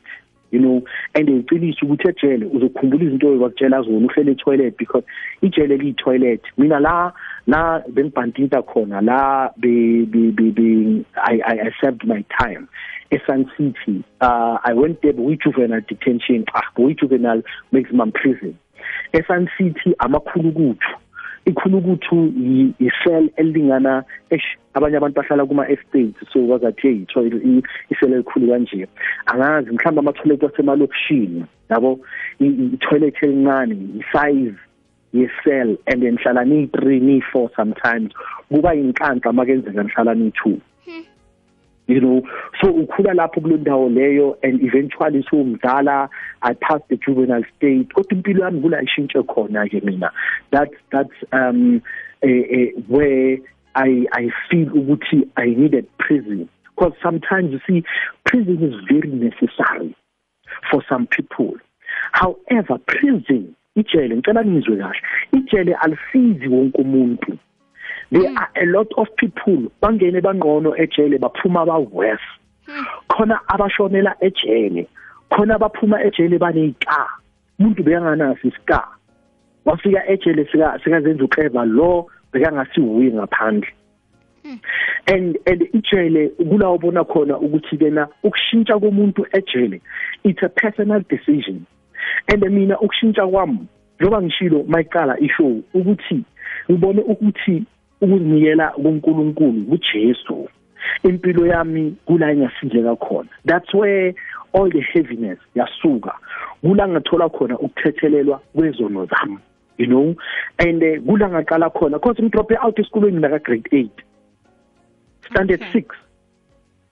you 0.52 0.60
know 0.60 0.82
and 1.16 1.30
iqiniso 1.30 1.86
ukuthi 1.86 2.08
ejele 2.10 2.46
uzokhumbula 2.46 3.04
izinto 3.04 3.34
ebakutshela 3.34 3.82
zona 3.82 4.08
uhlele 4.08 4.32
etoilet 4.32 4.78
because 4.78 5.04
ijele 5.42 5.78
liyi-toilet. 5.78 6.42
Mina 6.58 6.80
la 6.80 7.12
la 7.48 7.82
bengibhantinta 7.90 8.62
khona 8.62 9.02
la 9.02 9.50
be, 9.58 10.06
be, 10.06 10.32
be, 10.32 10.52
be 10.52 11.06
I, 11.16 11.40
I, 11.46 11.54
I 11.68 11.72
served 11.82 12.06
my 12.06 12.24
time 12.40 12.68
eSun 13.12 13.46
City. 13.58 14.04
Uh 14.22 14.58
I 14.64 14.74
went 14.74 15.02
there 15.02 15.14
with 15.14 15.40
juvenile 15.42 15.82
detention 15.88 16.46
ah 16.54 16.64
with 16.78 16.98
juvenile 16.98 17.42
maximum 17.72 18.12
prison. 18.12 18.58
eSun 19.14 19.48
City 19.58 19.96
amakhulu 20.00 20.52
kuthu 20.52 20.96
ikhulukuthu 21.46 22.34
isel 22.80 23.30
elingana 23.38 24.04
abanye 24.74 24.98
abantu 24.98 25.16
bahlala 25.22 25.46
kuma 25.46 25.70
estates 25.70 26.16
so 26.32 26.40
bazathi 26.48 26.82
hey 26.82 27.06
isel 27.90 28.14
elikhulu 28.14 28.48
kanje. 28.48 28.88
Angazi 29.26 29.72
mhlawumbe 29.72 30.00
ama-toilet 30.00 30.44
wasemalokishini 30.44 31.46
yabo? 31.70 32.00
I-toilet 32.40 33.16
elincane 33.24 33.76
i-size 34.00 34.60
yesel 35.14 35.78
and 35.88 36.04
then 36.04 36.18
hlala 36.18 36.46
niyi-three 36.46 37.00
niyi-four 37.00 37.50
sometimes. 37.56 38.12
Kuba 38.50 38.74
yinhlanhla 38.74 39.34
makenzeka 39.34 39.84
nihlala 39.84 40.16
niyi-two 40.16 40.62
you 41.90 42.00
know. 42.00 42.22
So 42.62 42.72
ukhula 42.72 43.14
lapho 43.14 43.42
kulo 43.42 43.58
ndawo 43.58 43.90
leyo 43.90 44.38
and 44.44 44.62
eventually 44.62 45.24
sowumdala 45.24 46.10
i 46.42 46.54
passed 46.54 46.88
the 46.90 46.98
juvenile 46.98 47.44
state. 47.58 47.90
Kodwa 47.94 48.18
impilo 48.18 48.46
yami 48.46 48.62
kula 48.62 48.82
ishintshe 48.82 49.24
khona 49.24 49.68
ke 49.70 49.84
mina. 49.84 50.12
That's 50.52 50.76
that's 50.92 51.18
um 51.32 51.82
eh, 52.22 52.44
eh, 52.52 52.68
where 52.88 53.38
i 53.76 54.06
i 54.14 54.30
feel 54.50 54.70
ukuthi 54.70 55.28
i 55.36 55.48
needed 55.48 55.88
prison. 55.98 56.48
Because 56.76 56.94
sometimes 57.04 57.52
you 57.52 57.60
see 57.68 57.84
prison 58.26 58.64
is 58.64 58.76
very 58.88 59.10
necessary 59.10 59.96
for 60.72 60.84
some 60.88 61.08
people. 61.08 61.56
However 62.12 62.78
prison 62.86 63.56
ijele 63.76 64.16
ngicela 64.16 64.46
ngizwe 64.46 64.78
kahle 64.78 65.02
ijele 65.32 65.74
alisizi 65.74 66.48
wonke 66.48 66.82
umuntu 66.82 67.38
there 68.12 68.30
mm. 68.30 68.38
are 68.38 68.50
a 68.56 68.66
lot 68.66 68.88
of 68.98 69.08
people 69.18 69.72
bangene 69.82 70.22
bangqono 70.22 70.76
ejele 70.76 71.20
baphuma 71.20 71.66
ba 71.66 71.78
worse 71.80 72.22
mm. 72.68 72.86
khona 73.08 73.40
abashonela 73.48 74.16
ejele 74.22 74.88
khona 75.30 75.60
baphuma 75.60 76.04
ejele 76.04 76.38
baneyika 76.38 77.08
umuntu 77.60 77.84
beyanganasi 77.84 78.48
iska 78.48 78.88
wafika 79.66 80.08
ejele 80.08 80.46
sika 80.52 80.80
sikazenza 80.84 81.24
uclever 81.24 81.66
lo 81.66 82.08
bekangasiwuyi 82.34 83.14
ngaphandle 83.14 83.70
mm. 84.44 84.60
and 85.06 85.38
and 85.46 85.62
ijele 85.74 86.30
kula 86.30 86.70
ubona 86.70 87.04
khona 87.04 87.38
ukuthi 87.38 87.78
kena 87.78 88.08
ukushintsha 88.24 88.80
komuntu 88.80 89.28
ejele 89.32 89.82
it's 90.24 90.44
a 90.44 90.50
personal 90.50 91.04
decision 91.10 91.66
and 92.28 92.50
mina 92.50 92.80
ukushintsha 92.80 93.28
kwami 93.28 93.68
njoba 94.00 94.22
ngishilo 94.22 94.64
mayiqala 94.68 95.20
ishow 95.20 95.62
ukuthi 95.74 96.24
ngibone 96.72 97.02
ukuthi 97.02 97.64
ukuzinikela 98.02 98.70
kuNkulunkulu 98.70 99.66
kuJesu. 99.66 100.50
Impilo 101.04 101.46
yami 101.46 101.96
kula 102.06 102.32
engasindleka 102.32 102.96
khona. 102.96 103.30
That's 103.46 103.74
where 103.74 104.14
all 104.54 104.70
the 104.70 104.82
heaviness 104.82 105.40
yasuka. 105.56 106.14
Kula 106.64 106.88
ngathola 106.88 107.30
khona 107.30 107.60
ukuthethelelwa 107.60 108.40
kwezono 108.56 109.06
zami 109.06 109.40
you 109.80 109.88
know? 109.88 110.16
And 110.60 110.84
uh, 110.84 111.02
kula 111.02 111.30
ngaqala 111.30 111.74
khona 111.74 111.94
because 111.94 112.18
ngidrope 112.18 112.56
out 112.62 112.76
esikolweni 112.78 113.20
ngaka 113.20 113.40
grade 113.44 113.70
8 113.72 113.90
standard 115.32 115.62
okay. 115.62 115.82
6 115.82 115.96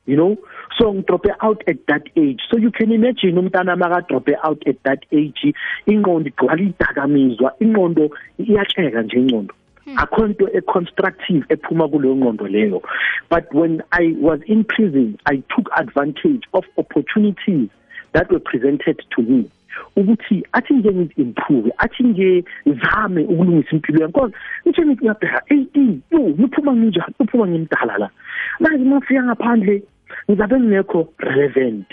you 0.05 0.15
know? 0.15 0.37
So 0.79 0.93
ngidrope 0.93 1.29
out 1.41 1.61
at 1.67 1.85
that 1.87 2.03
age. 2.15 2.41
So 2.49 2.57
you 2.57 2.71
can 2.71 2.91
imagine 2.91 3.35
umntana 3.35 3.77
maka 3.77 4.05
drop 4.07 4.29
out 4.43 4.63
at 4.65 4.81
that 4.83 5.05
age 5.11 5.53
ingqondo 5.85 6.29
igcwala 6.29 6.61
idakamizwa 6.61 7.51
ingqondo 7.59 8.09
iyatsheka 8.39 9.01
nje 9.01 9.17
ingqondo. 9.19 9.53
Hmm. 9.53 9.66
Akho 9.95 10.27
nto 10.27 10.49
econstructive 10.53 11.45
ephuma 11.49 11.87
kuleyo 11.87 12.15
ngqondo 12.15 12.47
leyo. 12.47 12.81
But 13.29 13.53
when 13.53 13.81
i 13.91 14.15
was 14.19 14.39
in 14.45 14.63
prison 14.63 15.17
i 15.25 15.37
took 15.55 15.69
advantage 15.75 16.43
of 16.53 16.65
opportunities 16.77 17.69
that 18.13 18.31
were 18.31 18.39
presented 18.39 19.01
to 19.15 19.21
me. 19.21 19.49
Ukuthi 19.95 20.43
athi 20.53 20.73
nje 20.73 20.91
ngi-improve 20.91 21.71
athi 21.77 22.03
nje 22.03 22.43
zame 22.65 23.21
ukulungisa 23.23 23.71
impilo 23.71 24.01
yami. 24.01 24.13
Because 24.13 24.33
nje 24.65 24.81
ngithi 24.85 25.01
ngiyabheka 25.01 25.41
18 25.49 25.97
yo 26.11 26.19
ngiphuma 26.19 26.75
nginjani? 26.75 27.13
Uphuma 27.19 27.47
ngimdala 27.47 27.97
la? 27.97 28.09
Manje 28.59 28.85
mafika 28.85 29.23
ngaphandle 29.23 29.83
ngizabe 30.29 30.59
ngekho 30.59 31.07
relevant. 31.19 31.85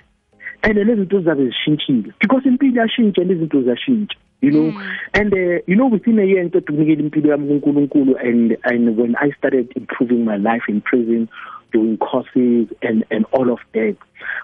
And 0.63 0.77
lezinto 0.77 1.19
zizabe 1.19 1.45
zishintshile. 1.47 2.13
Because 2.21 2.49
impilo 2.49 2.81
yashintsha 2.83 3.25
lezinto 3.25 3.63
ziyashintsha. 3.63 4.17
You 4.45 4.51
know? 4.51 4.71
Mm. 4.73 4.97
and 5.15 5.33
uh, 5.33 5.63
you 5.67 5.77
know 5.77 5.87
within 5.87 6.19
a 6.19 6.25
year 6.25 6.45
ngiceda 6.45 6.73
ukunikela 6.73 7.03
impilo 7.03 7.31
yami 7.31 7.49
kuNkulunkulu 7.49 8.17
and 8.29 8.57
and 8.65 8.97
when 8.99 9.17
I 9.17 9.31
started 9.39 9.73
improving 9.77 10.25
my 10.25 10.37
life 10.37 10.65
in 10.69 10.81
prison 10.81 11.29
doing 11.73 11.97
courses 11.97 12.69
and 12.83 13.05
and 13.11 13.25
all 13.33 13.51
of 13.51 13.61
that 13.73 13.97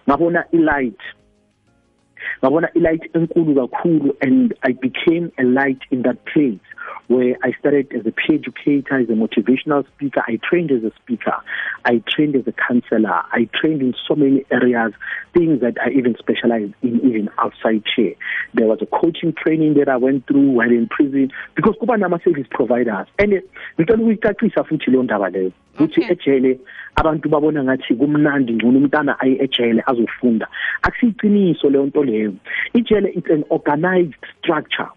ngabona 0.09 0.45
ilight. 0.53 1.01
Ngabona 2.43 2.69
ilight 2.75 3.03
enkulu 3.15 3.55
kakhulu 3.55 4.17
and 4.21 4.55
I 4.63 4.73
became 4.73 5.33
a 5.39 5.45
light 5.45 5.81
in 5.91 6.03
that 6.03 6.25
place 6.25 6.61
where 7.11 7.37
I 7.43 7.53
started 7.59 7.93
as 7.93 8.07
a 8.07 8.13
peer 8.13 8.39
educator, 8.39 9.01
as 9.01 9.09
a 9.09 9.13
motivational 9.13 9.85
speaker. 9.89 10.23
I 10.27 10.39
trained 10.49 10.71
as 10.71 10.85
a 10.85 10.93
speaker. 11.03 11.35
I 11.85 12.03
trained 12.09 12.37
as 12.37 12.47
a 12.47 12.53
counselor. 12.53 13.23
I 13.33 13.49
trained 13.53 13.83
in 13.83 13.95
so 14.07 14.15
many 14.15 14.45
areas, 14.51 14.93
things 15.35 15.61
that 15.61 15.75
I 15.85 15.91
even 15.91 16.15
specialized 16.19 16.75
in 16.83 17.01
even 17.01 17.29
outside 17.39 17.83
here. 17.97 18.15
There 18.55 18.67
was 18.67 18.79
a 18.81 18.87
coaching 18.87 19.35
training 19.35 19.75
that 19.75 19.89
I 19.89 19.97
went 19.97 20.27
through 20.29 20.53
while 20.53 20.71
in 20.71 20.87
prison 20.89 21.33
because 21.57 21.75
kuba 21.81 21.97
nama 21.97 22.21
service 22.25 22.47
providers. 22.51 23.09
And 23.19 23.35
eh, 23.35 23.41
ngicela 23.79 24.03
ukuyicacisa 24.03 24.65
futhi 24.65 24.91
leyo 24.91 25.03
ndaba 25.03 25.31
leyo. 25.31 25.53
Ukuthi 25.75 26.03
ejele 26.03 26.59
abantu 26.97 27.29
babona 27.29 27.65
ngathi 27.65 27.95
kumnandi 27.95 28.53
ngcono 28.53 28.79
umntana 28.79 29.21
ayi 29.21 29.39
ejele 29.41 29.83
azofunda. 29.87 30.49
Akusiqiniso 30.83 31.71
leyo 31.71 31.87
nto 31.87 32.05
leyo. 32.05 32.35
Ijele 32.75 33.17
it's 33.17 33.31
an 33.31 33.45
organized 33.51 34.15
structure 34.39 34.89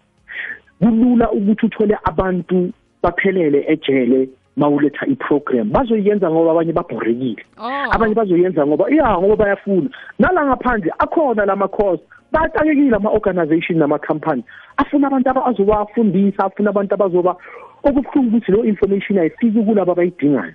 kulula 0.80 1.30
ukuthi 1.30 1.66
uthole 1.66 1.96
abantu 2.04 2.72
baphelele 3.02 3.64
ejele 3.68 4.28
mawuletha 4.56 5.06
iprogram. 5.06 5.70
Bazoyenza 5.70 6.30
ngoba 6.30 6.50
abanye 6.50 6.72
babhorekile. 6.72 7.44
Oh. 7.58 7.88
abanye 7.90 8.14
bazoyenza 8.14 8.66
ngoba 8.66 8.90
iya 8.90 9.18
ngoba 9.18 9.36
bayafuna. 9.36 9.88
Nala 10.18 10.46
ngaphandle 10.46 10.92
akhona 10.98 11.46
lama 11.46 11.68
course 11.68 12.02
batakekile 12.32 12.96
ama 12.96 13.10
organization 13.10 13.78
nama 13.78 13.98
company 13.98 14.42
afuna 14.76 15.06
abantu 15.06 15.30
abazobafundisa 15.30 16.44
afuna 16.44 16.70
abantu 16.70 16.94
abazoba 16.94 17.36
okubuhlungu 17.82 18.36
ukuthi 18.36 18.52
lo 18.52 18.64
information 18.64 19.18
ayifiki 19.18 19.62
kulabo 19.62 19.92
abayidingayo. 19.92 20.54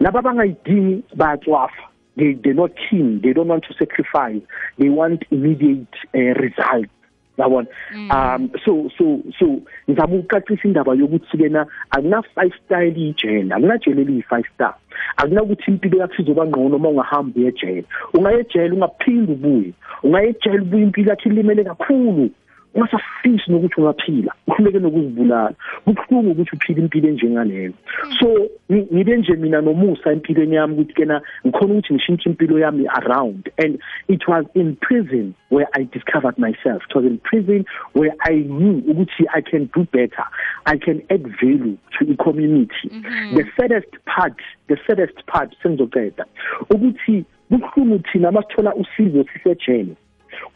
Laba 0.00 0.18
abangayidingi 0.18 1.04
bayatswafa 1.14 1.82
they 2.16 2.34
they're 2.34 2.54
not 2.54 2.72
keen 2.88 3.20
they 3.22 3.32
don't 3.32 3.48
want 3.48 3.64
to 3.64 3.74
sacrifice. 3.74 4.42
They 4.78 4.88
want 4.88 5.24
immediate 5.30 5.94
uh, 6.14 6.34
results 6.40 6.95
yabona? 7.38 7.68
Um 8.10 8.50
so 8.64 8.90
so 8.98 9.20
so 9.38 9.60
ngizama 9.88 10.14
ukucacisa 10.16 10.68
indaba 10.68 10.94
yokuthi 10.94 11.38
kena 11.38 11.66
akuna 11.90 12.22
five 12.22 12.52
star 12.64 12.84
ijele 12.84 13.54
akunajele 13.54 14.02
eliyi 14.02 14.22
five 14.22 14.46
star. 14.54 14.74
Akunakuthi 15.16 15.70
impilo 15.70 15.98
yakho 15.98 16.22
izoba 16.22 16.46
ngcono 16.46 16.76
uma 16.76 16.88
ungahamba 16.88 17.40
uyejele 17.40 17.84
ungayejele 18.14 18.74
ungaphindi 18.74 19.32
ubuye. 19.32 19.72
Ungayejele 20.02 20.60
ubuye 20.60 20.82
impilo 20.82 21.10
yakho 21.10 21.28
ilimele 21.28 21.64
kakhulu. 21.64 22.30
Ungasafisi 22.76 23.50
nokuthi 23.50 23.80
ungaphila 23.80 24.32
uhluleke 24.46 24.78
nokuzibulala 24.78 25.52
kubuhlungu 25.84 26.30
ukuthi 26.30 26.56
uphile 26.56 26.80
impilo 26.82 27.08
enjengaleyo 27.08 27.72
so 28.18 28.26
ngi- 28.70 28.88
ngibe 28.94 29.16
nje 29.16 29.32
mina 29.32 29.60
nomusa 29.60 30.12
empilweni 30.12 30.54
yami 30.54 30.74
ukuthi 30.74 30.94
kena 30.94 31.22
ngikhona 31.46 31.72
ukuthi 31.74 31.94
ngishintshe 31.94 32.28
impilo 32.30 32.58
yami 32.58 32.86
around. 32.88 33.50
And 33.58 33.78
it 34.08 34.28
was 34.28 34.44
in 34.54 34.76
prison 34.76 35.34
where 35.48 35.68
I 35.74 35.84
discovered 35.84 36.38
myself. 36.38 36.82
It 36.88 36.94
was 36.94 37.04
in 37.04 37.18
prison 37.18 37.64
where 37.92 38.14
I 38.20 38.34
knew 38.34 38.82
ukuthi 38.82 39.24
I 39.34 39.40
can 39.40 39.70
do 39.74 39.84
better. 39.92 40.26
I 40.66 40.76
can 40.78 41.02
add 41.10 41.24
value 41.40 41.78
to 41.98 42.04
the 42.04 42.16
community 42.16 42.88
the 43.34 43.44
saddest 43.58 43.92
part 44.04 44.36
the 44.68 44.76
saddest 44.86 45.26
part 45.26 45.54
sengizoqeda 45.62 46.24
ukuthi 46.70 47.24
kubuhlungu 47.48 47.98
thina 47.98 48.32
masithola 48.32 48.74
usizo 48.74 49.24
sisejele. 49.32 49.96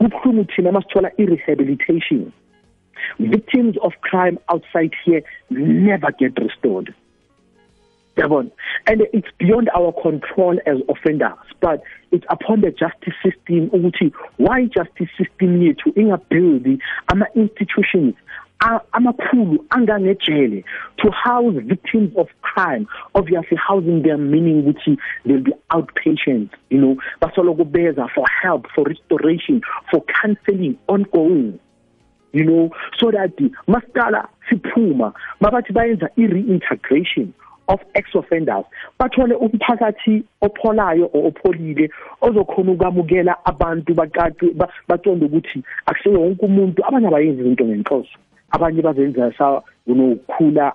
Kubuhlungu 0.01 0.45
thina 0.45 0.73
masithola 0.73 1.11
i-rehabilitation. 1.19 2.33
Victims 3.19 3.77
of 3.83 3.93
crime 4.01 4.39
outside 4.49 4.95
here 5.05 5.23
never 5.51 6.11
get 6.13 6.39
restored. 6.39 6.95
Yabona? 8.17 8.51
And 8.87 9.03
it's 9.13 9.29
beyond 9.39 9.71
our 9.75 9.93
control 9.93 10.59
as 10.67 10.79
offenders 10.89 11.39
but 11.61 11.83
it's 12.11 12.25
upon 12.29 12.63
the 12.63 12.71
justice 12.71 13.15
system 13.23 13.71
ukuthi 13.71 14.13
why 14.39 14.65
justice 14.65 15.11
system 15.19 15.61
yethu 15.63 15.93
ingabuildi 15.97 16.79
ama-institutions 17.13 18.15
amakhulu 18.61 19.65
angangejele 19.71 20.65
to 20.99 21.11
house 21.11 21.55
victims 21.65 22.13
of 22.17 22.29
crime. 22.43 22.87
Obviously 23.15 23.57
housing 23.57 24.03
them 24.03 24.31
meaning 24.31 24.63
ukuthi 24.63 24.99
they'll 25.25 25.41
be 25.41 25.53
outpatients 25.71 26.51
you 26.69 26.79
know. 26.79 26.97
Basoloko 27.21 27.71
beza 27.71 28.09
for 28.15 28.27
help 28.43 28.67
for 28.75 28.85
restoration 28.85 29.63
for 29.91 30.03
counseling 30.21 30.79
ongoing 30.89 31.59
you 32.33 32.45
know. 32.45 32.71
So 32.99 33.11
that 33.11 33.37
masiqala 33.67 34.29
siphuma 34.51 35.15
mabathi 35.41 35.73
bayenza 35.73 36.09
i-reintegration 36.17 37.33
of 37.69 37.81
ex-offenders. 37.95 38.65
Bathole 38.99 39.35
umphakathi 39.35 40.25
opholayo 40.43 41.09
or 41.13 41.31
opholile 41.33 41.89
ozokhona 42.21 42.73
ukwamukela 42.73 43.37
abantu 43.47 43.95
baqaqe 43.95 44.55
ba- 44.57 44.69
baqonde 44.89 45.25
ukuthi 45.27 45.63
akusiwo 45.87 46.21
wonke 46.21 46.47
umuntu 46.47 46.85
abanye 46.85 47.07
abayenzi 47.07 47.41
izinto 47.41 47.65
ngenhloso. 47.65 48.19
Abanye 48.51 48.83
bazenza 48.83 49.33
sa 49.37 49.63
you 49.87 49.95
know 49.95 50.19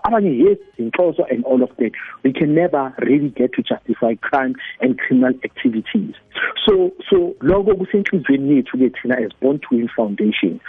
abanye 0.03 0.37
yes 0.37 0.57
inhloso 0.77 1.23
and 1.29 1.43
all 1.45 1.63
of 1.63 1.69
that. 1.77 1.91
We 2.23 2.33
can 2.33 2.53
never 2.55 2.93
really 2.99 3.29
get 3.29 3.53
to 3.53 3.61
justify 3.61 4.15
crime 4.15 4.55
and 4.81 4.97
criminal 4.97 5.33
activities. 5.43 6.15
So 6.65 6.91
so 7.09 7.35
lokho 7.41 7.75
kusenhlizweni 7.75 8.63
yethu 8.63 8.77
ke 8.77 8.93
thina 9.01 9.17
as 9.25 9.31
born 9.41 9.59
to 9.69 9.87
foundation 9.95 10.59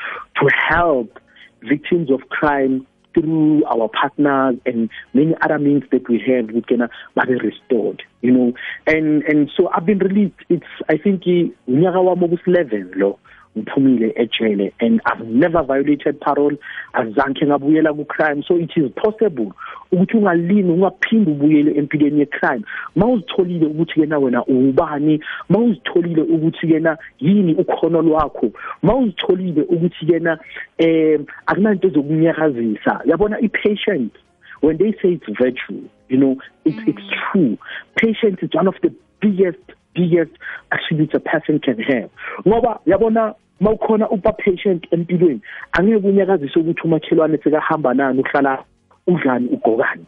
to 0.41 0.49
help 0.69 1.19
victims 1.63 2.11
of 2.11 2.21
crime 2.29 2.87
through 3.15 3.65
our 3.65 3.89
partners 3.89 4.57
and 4.67 4.91
many 5.15 5.35
other 5.41 5.59
means 5.59 5.85
that 5.91 6.09
we 6.09 6.23
have 6.27 6.51
we 6.51 6.63
can 6.63 6.83
uh, 6.83 6.89
be 7.27 7.35
restored 7.35 8.03
you 8.21 8.31
know. 8.31 8.53
And 8.87 9.23
and 9.25 9.51
so 9.57 9.69
i've 9.75 9.87
been 9.87 9.99
released 9.99 10.41
it's 10.49 10.67
i 10.89 10.97
think 10.97 11.23
unyaka 11.25 11.99
wami 11.99 12.29
okus11 12.29 12.97
lo 12.97 13.19
ngiphumile 13.57 14.13
ejele 14.17 14.73
and 14.81 15.01
I've 15.07 15.27
never 15.27 15.63
violated 15.63 16.21
parole. 16.21 16.57
Azange 16.95 17.47
ngabuyela 17.47 17.95
ku 17.95 18.05
crime 18.05 18.43
so 18.47 18.57
it 18.57 18.71
is 18.77 18.91
possible 18.93 19.53
ukuthi 19.93 20.17
ungalini 20.17 20.71
ungaphindi 20.71 21.31
ubuyele 21.31 21.79
empilweni 21.79 22.21
ye 22.21 22.27
crime 22.27 22.65
mawuzitholile 22.97 23.67
ukuthi 23.67 24.01
kena 24.01 24.19
wena 24.19 24.45
ubani 24.45 25.21
mawuzitholile 25.49 26.23
ukuthi 26.23 26.67
kena 26.67 26.99
yini 27.21 27.55
ukhono 27.55 28.03
lwakho 28.03 28.51
mawuzitholile 28.83 29.63
ukuthi 29.63 30.07
kena 30.07 30.39
eh 30.79 31.21
akunanto 31.47 31.89
zokunyakazisa. 31.89 33.01
Yabona 33.05 33.39
i 33.43 33.49
patient 33.49 34.13
when 34.61 34.77
they 34.79 34.93
say 35.03 35.13
it's 35.13 35.39
virtue 35.39 35.89
you 36.09 36.17
know 36.17 36.37
it's 36.65 36.77
mm. 36.77 36.89
it's 36.89 37.03
true. 37.33 37.59
Patience 37.97 38.39
is 38.43 38.51
one 38.55 38.69
of 38.69 38.75
the 38.83 38.93
biggest 39.21 39.59
biggest 39.95 40.33
attributes 40.71 41.15
a 41.15 41.21
person 41.21 41.59
can 41.59 41.79
have. 41.81 42.11
Ngoba 42.47 42.81
yabona 42.87 43.35
mawukhona 43.61 44.11
uba 44.11 44.33
patient 44.33 44.87
empilweni. 44.91 45.41
Angeke 45.73 46.09
unyakazise 46.09 46.59
ukuthi 46.59 46.83
umakhelwane 46.85 47.39
sekahamba 47.39 47.95
nani 47.95 48.21
uhlala 48.21 48.65
udlani 49.07 49.49
ugokani 49.49 50.07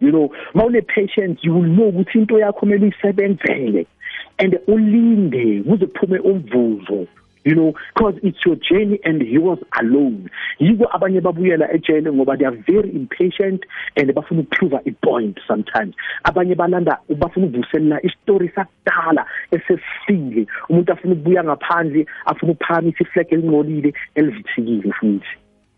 you 0.00 0.10
know 0.10 0.30
mawune 0.54 0.82
patient 0.82 1.44
you 1.44 1.54
will 1.54 1.66
know 1.66 1.88
ukuthi 1.88 2.18
into 2.18 2.38
yakho 2.38 2.60
kumele 2.60 2.82
uyisebenzele 2.82 3.86
and 4.38 4.58
ulinde 4.66 5.62
kuze 5.62 5.86
kuphume 5.86 6.18
umvuzo. 6.18 7.06
You 7.48 7.54
know 7.54 7.70
because 7.94 8.16
it's 8.22 8.40
your 8.46 8.56
journey 8.68 8.98
and 9.04 9.22
he 9.22 9.38
was 9.38 9.58
alone 9.80 10.30
yiko 10.60 10.84
abanye 10.94 11.20
babuyela 11.20 11.66
ejele 11.76 12.12
ngoba 12.12 12.36
they 12.38 12.46
are 12.46 12.58
very 12.72 12.90
impatient 13.00 13.62
and 13.96 14.10
bafuna 14.14 14.40
ukuprove 14.42 14.80
a 14.86 14.92
point 15.06 15.38
sometimes. 15.46 15.94
Abanye 16.24 16.54
balanda 16.54 16.98
bafuna 17.08 17.46
ukuvuselela 17.46 18.00
istory 18.02 18.50
sakudala 18.54 19.26
esesifile. 19.50 20.46
Umuntu 20.68 20.92
afuna 20.92 21.14
ukubuya 21.14 21.44
ngaphandle 21.44 22.06
afuna 22.26 22.52
ukuphakamisa 22.52 23.04
iflag 23.04 23.32
elingcolile 23.32 23.94
elivithikile 24.14 24.92
futhi. 24.92 25.26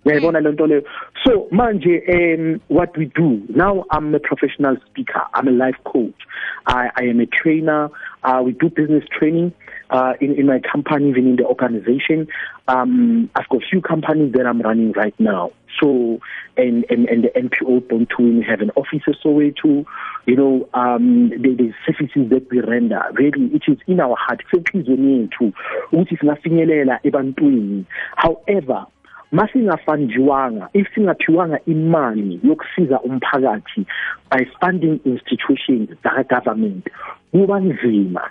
Uyayibona 0.05 0.41
lento 0.41 0.67
leyo? 0.67 0.83
So 1.25 1.49
manje 1.51 2.03
um 2.09 2.61
what 2.69 2.97
we 2.97 3.05
do 3.07 3.43
now 3.49 3.85
i'm 3.91 4.15
a 4.15 4.19
professional 4.19 4.77
speaker. 4.87 5.23
I'm 5.35 5.49
a 5.49 5.51
life 5.51 5.77
coach. 5.85 6.21
I 6.67 6.91
i 6.97 7.03
am 7.05 7.21
a 7.21 7.27
trainer. 7.27 7.91
Uh 8.23 8.43
we 8.45 8.53
do 8.53 8.71
business 8.71 9.05
training 9.19 9.53
uh 9.91 10.15
in 10.21 10.35
in 10.35 10.47
my 10.47 10.61
company 10.61 11.11
even 11.11 11.27
in 11.27 11.37
the 11.37 11.45
organization. 11.45 12.29
Um 12.69 13.31
i've 13.35 13.49
got 13.49 13.63
a 13.63 13.67
few 13.67 13.81
companies 13.81 14.33
that 14.33 14.47
i'm 14.47 14.61
running 14.61 14.93
right 14.93 15.19
now. 15.19 15.51
So 15.81 16.21
and 16.57 16.85
and 16.91 17.09
and 17.09 17.25
the 17.25 17.29
NPO 17.29 17.89
Born 17.89 18.07
to 18.17 18.23
Win 18.23 18.43
have 18.43 18.61
an 18.61 18.71
office 18.77 19.03
so 19.23 19.31
way 19.31 19.53
to 19.63 19.85
you 20.27 20.37
know 20.37 20.69
um 20.75 21.31
the, 21.31 21.55
the 21.55 21.73
services 21.87 22.31
that 22.31 22.47
we 22.51 22.61
render 22.61 23.03
really 23.15 23.47
it 23.55 23.63
is 23.69 23.79
in 23.87 24.01
our 24.01 24.17
heart. 24.17 24.43
Senhlizweni 24.53 25.21
yethu 25.21 25.53
ukuthi 25.93 26.17
singafinyelela 26.17 27.01
ebantwini. 27.05 27.85
However 28.17 28.87
masingafandiwanga 29.33 30.69
if 30.75 30.87
singaphiwanga 30.95 31.59
imali 31.67 32.41
yokusiza 32.43 33.01
umphakathi 33.01 33.87
by 34.31 34.45
funding 34.61 35.01
institutions 35.05 35.91
za 36.03 36.25
government 36.25 36.89
kuba 37.33 37.61
nzima. 37.61 38.31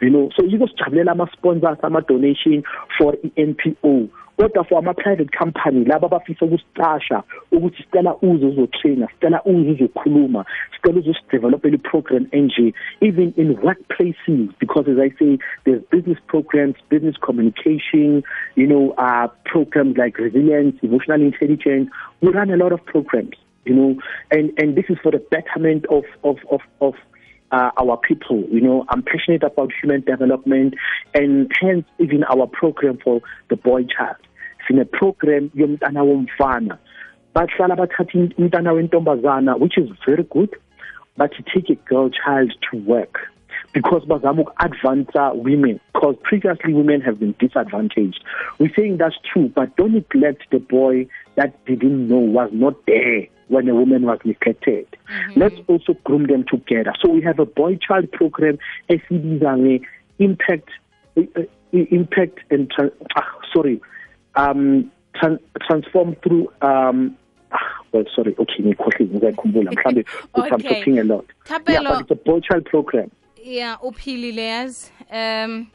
You 0.00 0.10
know 0.10 0.30
so 0.36 0.42
yiko 0.42 0.68
sijabulela 0.68 1.12
ama 1.12 1.28
sponsors 1.32 1.78
ama 1.82 2.00
donation 2.00 2.62
for 2.98 3.16
iNPO 3.36 4.08
kodwa 4.36 4.64
for 4.64 4.78
ama 4.78 4.94
private 4.94 5.38
company 5.38 5.84
laba 5.84 6.06
abafisa 6.06 6.46
ukusicasha 6.46 7.22
ukuthi 7.52 7.82
sicela 7.82 8.16
uze 8.22 8.46
uzotrainer 8.46 9.08
sicela 9.08 9.42
uze 9.44 9.70
uzokhuluma 9.70 10.44
sicela 10.76 10.98
uze 10.98 11.10
usidevelopele 11.10 11.78
program 11.78 12.26
enje 12.30 12.74
even 13.00 13.32
in 13.36 13.58
workplaces 13.62 14.48
because 14.60 14.90
as 14.90 14.98
i 14.98 15.10
say 15.18 15.38
there's 15.64 15.82
business 15.90 16.18
programs 16.26 16.76
business 16.90 17.16
communication 17.20 18.22
you 18.56 18.66
know 18.66 18.94
uh 18.98 19.28
programs 19.44 19.96
like 19.96 20.22
resilience 20.22 20.78
emotional 20.82 21.22
intelligence. 21.22 21.90
We 22.20 22.30
run 22.30 22.50
a 22.50 22.56
lot 22.56 22.72
of 22.72 22.84
programs 22.84 23.36
you 23.64 23.74
know 23.74 23.96
and 24.30 24.52
and 24.58 24.76
this 24.76 24.86
is 24.88 24.98
for 25.02 25.12
the 25.12 25.22
betterment 25.30 25.86
of 25.86 26.04
of 26.22 26.36
of 26.50 26.60
of 26.80 26.94
uh, 27.54 27.70
our 27.78 27.96
people. 27.96 28.42
You 28.50 28.60
know, 28.60 28.84
I'm 28.88 29.02
passionate 29.02 29.44
about 29.44 29.70
human 29.80 30.00
development 30.00 30.74
and 31.14 31.50
hence 31.60 31.86
even 32.00 32.24
our 32.24 32.46
program 32.46 32.98
for 33.02 33.20
the 33.48 33.56
boy 33.56 33.84
child. 33.84 34.16
Sine 34.66 34.84
program 34.92 35.50
yomntana 35.50 36.02
womfana. 36.04 36.78
Which 39.58 39.78
is 39.78 39.88
very 40.06 40.22
good 40.22 40.54
but 41.16 41.30
to 41.32 41.42
take 41.42 41.70
a 41.70 41.74
girl 41.88 42.10
child 42.10 42.52
to 42.70 42.78
work 42.78 43.18
because 43.72 44.02
bazama 44.04 44.40
uku-advance 44.42 45.10
women 45.34 45.80
because 45.92 46.16
previously 46.22 46.72
women 46.72 47.00
have 47.00 47.18
been 47.18 47.34
disadvantaged 47.40 48.22
we're 48.58 48.70
saying 48.76 48.96
that's 48.98 49.16
true 49.32 49.48
but 49.54 49.74
don't 49.76 49.94
neglect 49.94 50.42
the 50.52 50.58
boy 50.58 51.06
that 51.36 51.64
didn't 51.66 52.08
know 52.08 52.18
was 52.18 52.50
not 52.52 52.74
there 52.86 53.26
when 53.48 53.68
a 53.68 53.74
woman 53.74 54.02
was 54.02 54.18
neglected 54.24 54.86
mm-hmm. 54.90 55.40
let's 55.40 55.56
also 55.66 55.94
groom 56.04 56.26
them 56.26 56.44
together. 56.48 56.92
So 57.02 57.10
we 57.10 57.22
have 57.22 57.38
a 57.38 57.46
boy 57.46 57.76
child 57.76 58.10
program 58.12 58.58
nge-impact 58.90 60.68
uh, 61.16 61.42
impact 61.72 62.38
and 62.50 62.70
ah, 63.16 63.22
sorry 63.52 63.80
um 64.36 64.90
tran- 65.14 65.40
transform 65.66 66.16
through 66.22 66.48
um 66.62 67.16
well 67.92 68.04
sorry 68.14 68.34
okay 68.38 68.62
mhlambe 68.62 70.04
okay. 70.36 70.50
I'm 70.50 70.60
talking 70.60 70.98
a 70.98 71.04
lot. 71.04 71.26
Yeah 71.68 71.82
but 71.82 72.00
it's 72.02 72.10
a 72.10 72.14
boy 72.14 72.40
child 72.40 72.64
program. 72.66 73.10
Yeah 73.42 73.76
uphilile 73.82 74.46
yazi. 74.46 74.90
Um 75.10 75.70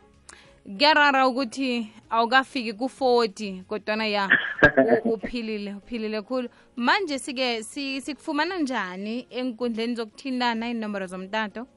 kuyarara 0.77 1.27
ukuthi 1.27 1.87
awukafiki 2.09 2.73
ku-40 2.73 3.63
kodwana 3.63 4.07
ya 4.07 4.29
uphilile 5.13 5.75
uphilile 5.75 6.21
khulu 6.21 6.49
manje 6.75 7.19
sike 7.19 7.63
sikufumana 7.63 8.57
njani 8.57 9.27
enkundleni 9.29 9.95
zokuthintana 9.95 10.69
inomboro 10.69 11.05
zomtato 11.05 11.67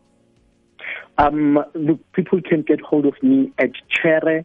um 1.19 1.65
the 1.87 1.95
people 2.13 2.43
can 2.43 2.63
get 2.63 2.81
hold 2.81 3.07
of 3.07 3.23
me 3.23 3.53
at 3.57 3.73
chere 3.89 4.45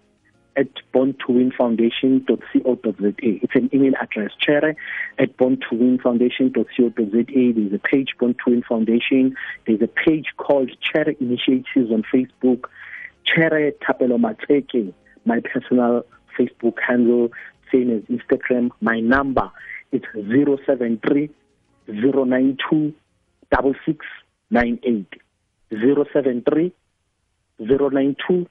at 0.58 0.68
born2winfoundation.co.za. 0.94 3.14
It's 3.20 3.56
an 3.56 3.70
email 3.74 3.94
address, 4.02 4.32
chere 4.40 4.76
at 5.20 5.38
born2winfoundation.co.za. 5.38 7.54
There's 7.54 7.74
a 7.74 7.80
page, 7.80 8.16
Born 8.20 8.34
to 8.34 8.50
Win 8.50 8.64
Foundation. 8.68 9.38
There's 9.68 9.84
a 9.84 9.88
page 9.88 10.34
called 10.38 10.72
Chere 10.82 11.10
Initiatives 11.10 11.92
on 11.92 12.04
Facebook. 12.12 12.66
Chere 13.28 13.74
Tapelo 13.84 14.18
Mateke, 14.18 14.94
my 15.26 15.40
personal 15.42 16.06
Facebook 16.38 16.76
handle, 16.86 17.30
same 17.72 17.92
as 17.92 18.04
Instagram. 18.04 18.70
My 18.82 19.00
number, 19.00 19.52
it's 19.92 20.06
073 20.16 21.30
092 21.88 22.94
6698. 23.54 25.22
073 25.70 26.74
092 27.60 28.48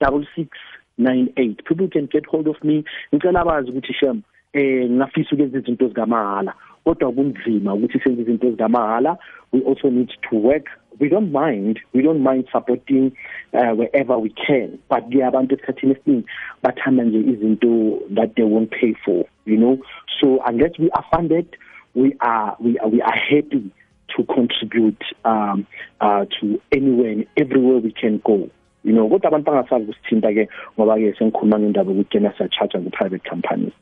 6698 0.00 1.64
people 1.64 1.88
can 1.88 2.06
get 2.06 2.26
hold 2.26 2.46
of 2.48 2.62
me 2.62 2.84
ngicela 3.12 3.44
bazi 3.44 3.70
ukuthi 3.70 3.94
shem 3.94 4.22
eh 4.52 4.90
ngafisa 4.90 5.30
ukwenza 5.32 5.58
izinto 5.58 5.88
zikamahala 5.88 6.54
kodwa 6.84 7.12
kunzima 7.12 7.74
ukuthi 7.74 7.98
senze 8.00 8.22
izinto 8.22 8.50
zikamahala 8.50 9.18
we 9.52 9.60
also 9.60 9.90
need 9.90 10.10
to 10.30 10.36
work. 10.36 10.66
We 10.98 11.08
don't 11.08 11.32
mind 11.32 11.80
we 11.92 12.02
don't 12.02 12.22
mind 12.22 12.48
supporting 12.52 13.12
uh, 13.52 13.72
wherever 13.74 14.18
we 14.18 14.30
can 14.30 14.78
but 14.88 15.08
ke 15.10 15.24
abantu 15.24 15.54
esikhathini 15.54 15.92
esiningi 15.92 16.24
bathanda 16.62 17.04
nje 17.04 17.18
izinto 17.18 18.00
that 18.14 18.34
they 18.34 18.44
won't 18.44 18.70
pay 18.70 18.94
for 19.04 19.24
you 19.44 19.56
know? 19.56 19.78
So 20.20 20.40
unless 20.46 20.78
we 20.78 20.90
are 20.90 21.04
funded 21.10 21.46
we 21.94 22.16
are 22.20 22.56
we 22.60 22.78
are, 22.78 22.88
we 22.88 23.00
are 23.02 23.16
happy 23.16 23.70
to 24.16 24.24
contribute 24.24 25.02
um 25.24 25.66
uh 26.00 26.24
to 26.40 26.60
anywhere 26.72 27.12
and 27.12 27.26
everywhere 27.36 27.78
we 27.78 27.92
can 27.92 28.20
go 28.24 28.48
you 28.84 28.92
know? 28.92 29.08
Kodwa 29.08 29.30
abantu 29.30 29.44
bangasazi 29.50 29.86
kusithinta 29.86 30.32
ke 30.32 30.48
ngoba 30.78 30.96
ke 30.96 31.14
sengikhuluma 31.18 31.58
ngendaba 31.58 31.90
ukuthi 31.90 32.10
kena 32.10 32.32
siyacharge 32.36 32.78
ku 32.84 32.90
private 32.90 33.24
companies 33.30 33.72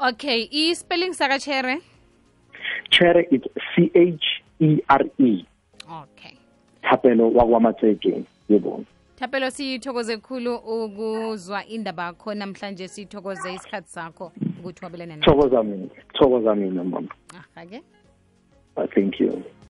okay 0.00 0.48
i-spelling 0.50 1.12
sakachere 1.12 1.62
chere 1.62 1.91
it's 3.30 3.48
c 3.74 3.90
h 3.94 4.42
e 4.60 4.82
r 4.88 5.04
e. 5.18 5.44
Okay. 6.02 6.36
Thapelo 6.82 7.30
wakwamatseke 7.30 8.24
yebo 8.48 8.84
thapelo 9.22 9.50
sithokoze 9.50 10.16
khulu 10.16 10.54
ukuzwa 10.56 11.66
indaba 11.66 12.04
yakho 12.04 12.34
namhlanje 12.34 12.88
sithokoze 12.88 13.54
isikhathi 13.54 13.88
sakho 13.88 14.32
ukuthi 14.58 14.84
wabelane 14.84 15.22
thokoza 15.22 15.62
mina 15.62 15.88
thokoza 16.18 16.54
mina 16.54 16.84
mama. 16.84 17.08
Ah, 17.34 17.62
okay. 17.62 17.80
Uh, 18.76 18.86
thank 18.94 19.20
you 19.20 19.44